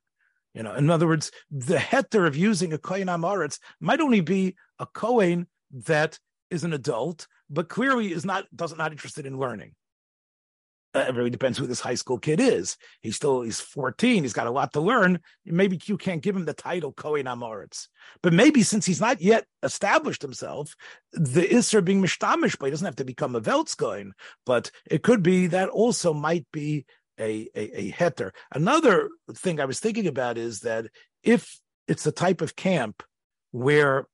[0.55, 4.55] You know, in other words, the heter of using a kohen amaretz might only be
[4.79, 5.49] a kohen
[5.89, 9.75] that is an adult, but clearly is not doesn't not interested in learning.
[10.95, 12.77] Uh, it really depends who this high school kid is.
[13.01, 14.23] He's still he's 14.
[14.23, 15.21] He's got a lot to learn.
[15.45, 17.89] Maybe you can't give him the title Kohen Amoritz.
[18.23, 20.77] But maybe since he's not yet established himself,
[21.13, 24.13] the Isser being mishtamish, but he doesn't have to become a Veltskoin.
[24.47, 26.87] But it could be that also might be
[27.19, 28.31] a, a, a heter.
[28.53, 30.87] Another thing I was thinking about is that
[31.23, 33.03] if it's a type of camp
[33.51, 34.07] where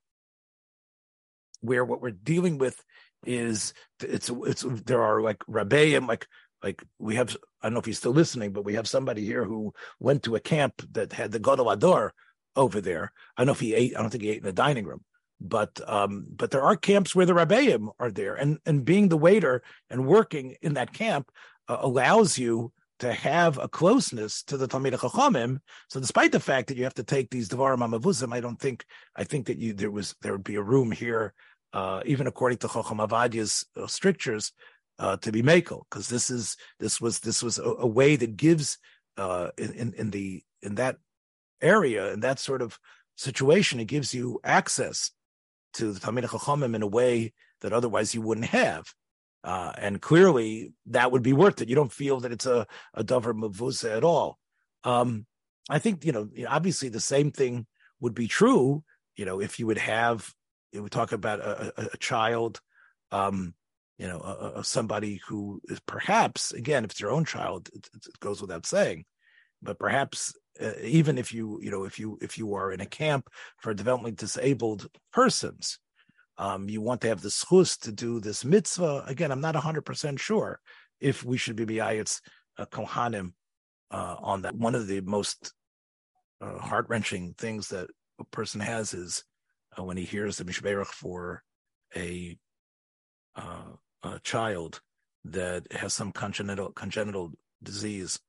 [1.61, 2.83] where what we're dealing with
[3.25, 6.27] is it's it's there are like rabbeim like
[6.63, 9.43] like we have I don't know if he's still listening, but we have somebody here
[9.43, 12.11] who went to a camp that had the Gadol HaDor
[12.55, 13.11] over there.
[13.37, 13.95] I don't know if he ate.
[13.95, 15.03] I don't think he ate in the dining room,
[15.39, 19.17] but um, but there are camps where the rabbeim are there, and and being the
[19.17, 21.31] waiter and working in that camp
[21.67, 25.59] uh, allows you to have a closeness to the Talmid Chachamim.
[25.89, 28.85] So, despite the fact that you have to take these Devarim Amavuzim, I don't think
[29.15, 31.33] I think that you there was there would be a room here,
[31.73, 34.53] uh, even according to Chacham Ovadia's uh, strictures,
[35.01, 38.37] uh, to be makel, because this is this was this was a, a way that
[38.37, 38.77] gives
[39.17, 40.27] uh, in in the
[40.61, 40.95] in that
[41.61, 42.79] area in that sort of
[43.17, 45.11] situation, it gives you access
[45.73, 48.85] to the Talmid Chachamim in a way that otherwise you wouldn't have.
[49.43, 51.69] Uh, and clearly that would be worth it.
[51.69, 54.37] You don't feel that it's a, a dover mavusa at all.
[54.83, 55.25] Um,
[55.69, 57.65] I think, you know, obviously the same thing
[57.99, 58.83] would be true,
[59.15, 60.33] you know, if you would have,
[60.73, 62.59] we talk about a, a, a child,
[63.11, 63.53] um,
[64.01, 64.19] you know,
[64.55, 68.65] a, somebody who is perhaps, again, if it's your own child, it, it goes without
[68.65, 69.05] saying,
[69.61, 72.85] but perhaps uh, even if you, you know, if you, if you are in a
[72.87, 73.29] camp
[73.59, 75.77] for developmentally disabled persons,
[76.39, 79.03] um, you want to have the schus to do this mitzvah.
[79.05, 80.59] Again, I'm not 100% sure
[80.99, 82.21] if we should be biyayitz
[82.57, 83.33] uh, kohanim
[83.91, 84.55] uh, on that.
[84.55, 85.53] One of the most
[86.41, 87.87] uh, heart wrenching things that
[88.19, 89.23] a person has is
[89.77, 91.43] uh, when he hears the mishberach for
[91.95, 92.35] a,
[94.03, 94.81] uh, a child
[95.25, 97.31] that has some congenital congenital
[97.61, 98.19] disease,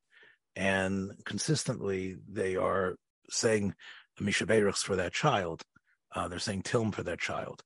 [0.57, 2.97] and consistently they are
[3.31, 3.75] saying
[4.21, 5.63] mishaberachs for that child.
[6.15, 7.63] Uh, they're saying tilm for that child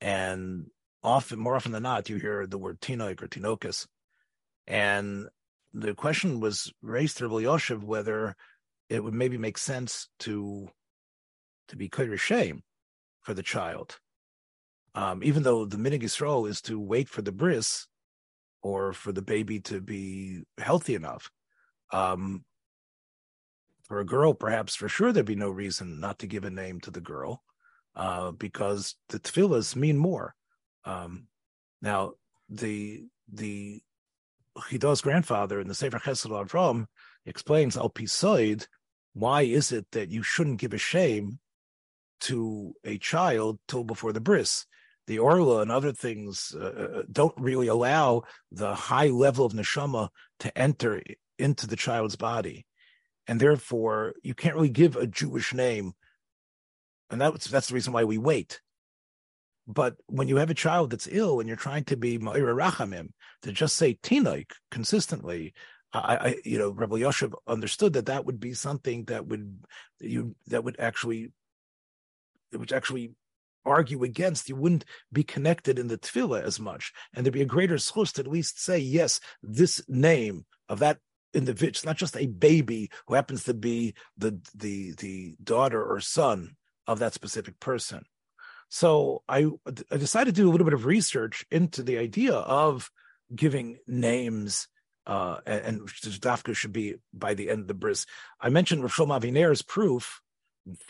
[0.00, 0.66] and
[1.02, 3.86] often, more often than not, you hear the word tinoik or tinokus.
[4.66, 5.28] And
[5.72, 8.36] the question was raised to Yoshev whether
[8.88, 10.68] it would maybe make sense to
[11.68, 12.62] to be clear shame
[13.22, 14.00] for the child.
[14.94, 17.86] Um, even though the minig is to wait for the bris,
[18.62, 21.30] or for the baby to be healthy enough.
[21.92, 22.44] Um,
[23.84, 26.80] for a girl, perhaps for sure there'd be no reason not to give a name
[26.80, 27.42] to the girl,
[27.96, 30.34] uh, because the tefillahs mean more.
[30.84, 31.26] Um,
[31.82, 32.12] now,
[32.48, 33.82] the the
[34.68, 36.86] Chida's grandfather in the Sefer Chesed Avram
[37.24, 38.66] explains al pisoid
[39.12, 41.40] why is it that you shouldn't give a shame
[42.20, 44.66] to a child till before the bris?
[45.10, 50.10] The orla and other things uh, uh, don't really allow the high level of neshama
[50.38, 51.02] to enter
[51.36, 52.64] into the child's body,
[53.26, 55.94] and therefore you can't really give a Jewish name,
[57.10, 58.60] and that's that's the reason why we wait.
[59.66, 63.08] But when you have a child that's ill and you're trying to be ma'ira rachamim,
[63.42, 65.54] to just say tinoik consistently,
[65.92, 69.58] I, I, you know, Reb Elyashiv understood that that would be something that would
[69.98, 71.32] you that would actually
[72.52, 73.10] it would actually
[73.64, 74.48] argue against.
[74.48, 78.12] You wouldn't be connected in the tefillah as much, and there'd be a greater source
[78.12, 80.98] to at least say yes, this name of that
[81.34, 86.00] individual, it's not just a baby who happens to be the the the daughter or
[86.00, 86.56] son
[86.86, 88.04] of that specific person.
[88.68, 89.48] So I,
[89.90, 92.88] I decided to do a little bit of research into the idea of
[93.34, 94.68] giving names
[95.06, 98.06] uh, and, and Dafka should be by the end of the bris.
[98.40, 100.20] I mentioned Rav Shlomo Aviner's proof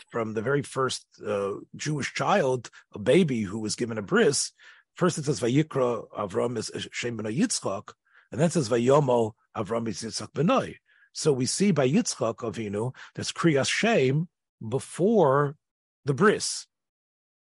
[0.09, 4.51] from the very first uh, Jewish child, a baby who was given a bris.
[4.95, 7.93] First it says Vayikra Avram is Shem ben Yitzchak,
[8.31, 10.75] and then it says Vayomo Avram is Yitzchak benoi.
[11.13, 14.27] So we see by Yitzchak Avinu that's Kriyas Shem
[14.67, 15.55] before
[16.05, 16.67] the bris.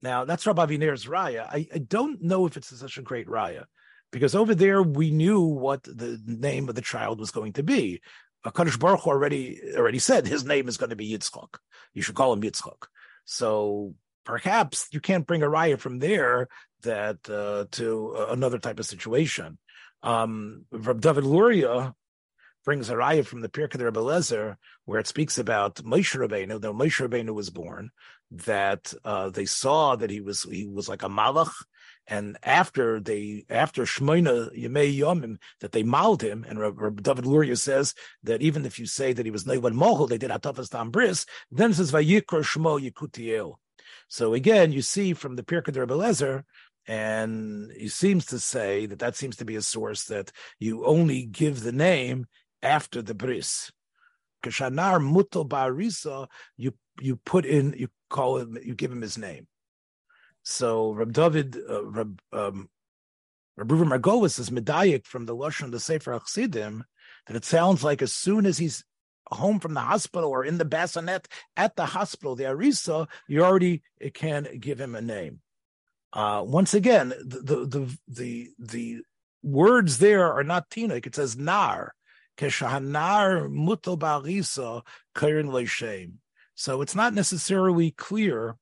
[0.01, 1.47] Now that's Rabbi Aviner's raya.
[1.49, 3.65] I, I, don't know if it's such a great raya
[4.11, 8.01] because over there we knew what the name of the child was going to be.
[8.45, 11.59] Hakadosh Baruch Hu already already said his name is going to be Yitzchok.
[11.95, 12.87] You should call him Yitzchok.
[13.25, 16.49] So perhaps you can't bring a raya from there
[16.83, 19.59] that uh, to another type of situation.
[20.03, 21.95] Um, David Luria
[22.65, 26.73] brings a raya from the Pirkei D'Rebbe Eliezer, where it speaks about Moshe Rabbeinu, that
[26.73, 27.91] Moshe Rabbeinu was born,
[28.31, 31.53] that uh, they saw that he was he was like a malach,
[32.07, 37.57] and after they after Shmoina Yemei Yomim that they mauled him, and Rabbi David Luria
[37.57, 40.91] says that even if you say that he was Neivan Mohel, they did Atafas Tam
[40.91, 43.55] Bris, then it says Vayikra Shmo Yikutiel.
[44.09, 46.45] So again, you see from the Pirkei D'Rebbe Eliezer
[46.87, 51.25] and he seems to say that that seems to be a source that you only
[51.25, 52.27] give the name
[52.63, 53.71] after the bris.
[54.43, 56.27] Kashanar mutal barisa,
[56.57, 59.47] you you put in, you call him, you give him his name.
[60.43, 62.69] So Rab David, uh, Rab um,
[63.57, 66.85] Rab Margowitz is medayik from the Lashon the Sefer Chassidim
[67.27, 68.85] that it sounds like as soon as he's
[69.27, 73.83] home from the hospital or in the bassinet at the hospital, the Arisa, you already
[74.15, 75.41] can give him a name.
[76.13, 79.03] Uh, once again, the, the the the the
[79.43, 81.07] words there are not tinik.
[81.07, 81.95] It says nar.
[82.37, 84.83] Keshahanar mutal barisa
[85.15, 86.15] kairin leishem.
[86.55, 88.57] So it's not necessarily clear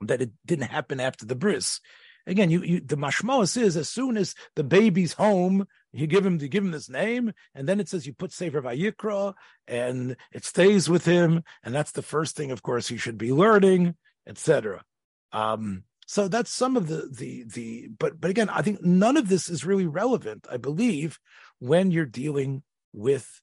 [0.00, 1.80] that it didn't happen after the bris.
[2.26, 6.38] Again, you, you the mashmaos is as soon as the baby's home, you give him
[6.38, 9.32] you give him this name, and then it says you put Sefer Vayikra,
[9.66, 13.32] and it stays with him, and that's the first thing, of course, he should be
[13.32, 13.94] learning,
[14.26, 14.84] etc.
[15.32, 19.28] Um, so that's some of the the the but but again, I think none of
[19.28, 20.46] this is really relevant.
[20.50, 21.18] I believe
[21.58, 23.40] when you're dealing with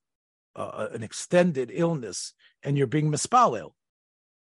[0.55, 2.33] uh, an extended illness
[2.63, 3.71] and you're being mispalel,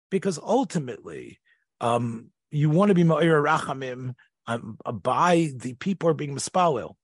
[0.09, 1.39] because ultimately
[1.83, 4.15] um, you want to be ma'ir rachamim
[4.47, 6.95] um, by the people are being mispalel.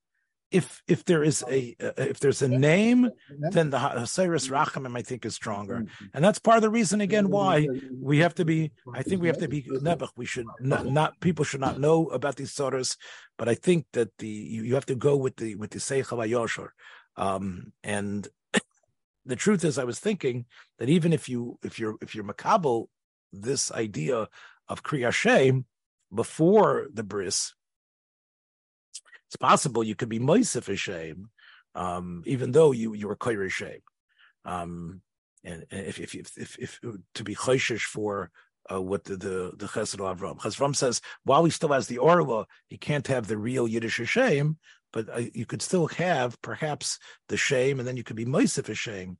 [0.51, 3.11] If if there is a uh, if there's a name,
[3.51, 7.29] then the Hasiris Rachamim I think is stronger, and that's part of the reason again
[7.29, 7.67] why
[8.01, 8.71] we have to be.
[8.95, 10.09] I think we have to be nebuch.
[10.15, 12.97] We should not, not people should not know about these sorts,
[13.37, 16.73] but I think that the you, you have to go with the with the Yoshor.
[17.15, 18.27] Um, and
[19.27, 20.45] the truth is, I was thinking
[20.79, 22.87] that even if you if you're if you're makabel
[23.31, 24.27] this idea
[24.69, 25.65] of kriyashem
[26.13, 27.53] before the bris,
[29.27, 31.29] it's possible you could be moisef shame,
[31.75, 33.81] um, even though you you were koyer shame.
[34.45, 35.01] Um,
[35.43, 36.79] and, if, if, if if if
[37.15, 38.31] to be choishish for
[38.71, 40.39] uh, what the the, the Chesed Avram.
[40.39, 44.57] Chesed says while he still has the Orla, he can't have the real Yiddish shame,
[44.91, 48.73] but uh, you could still have perhaps the shame, and then you could be Moisif
[48.75, 49.17] shame.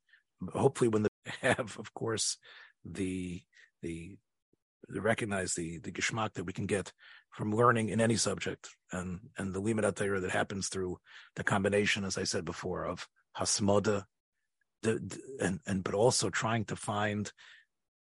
[0.53, 1.09] Hopefully, when they
[1.41, 2.37] have, of course,
[2.83, 3.41] the
[3.81, 4.17] the
[4.95, 6.91] recognize the the geschmack that we can get
[7.31, 10.97] from learning in any subject, and and the limit that happens through
[11.35, 14.05] the combination, as I said before, of hasmoda,
[14.81, 17.31] the, the, and and but also trying to find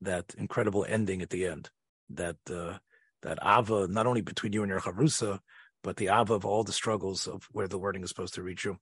[0.00, 1.70] that incredible ending at the end,
[2.10, 2.78] that uh,
[3.22, 5.40] that ava not only between you and your chavrusa,
[5.84, 8.64] but the Ava of all the struggles of where the learning is supposed to reach
[8.64, 8.78] you.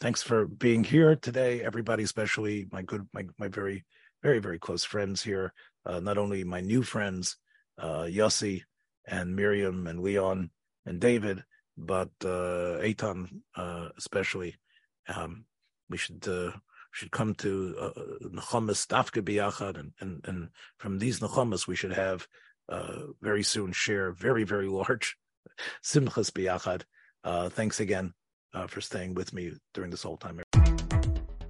[0.00, 3.84] Thanks for being here today, everybody, especially my good, my, my very,
[4.22, 5.52] very, very close friends here.
[5.86, 7.36] Uh, not only my new friends,
[7.78, 8.62] uh, Yossi
[9.06, 10.50] and Miriam and Leon
[10.86, 11.44] and David,
[11.76, 14.56] but uh, Eitan uh, especially.
[15.08, 15.44] Um,
[15.90, 16.52] we should uh,
[16.90, 21.92] should come to uh, Nechamas Dafka Biyachad, and, and and from these Nechamas we should
[21.92, 22.26] have
[23.20, 25.16] very soon share very very large
[25.84, 26.82] Simchas Biyachad.
[27.52, 28.14] Thanks again
[28.68, 30.40] for staying with me during this whole time.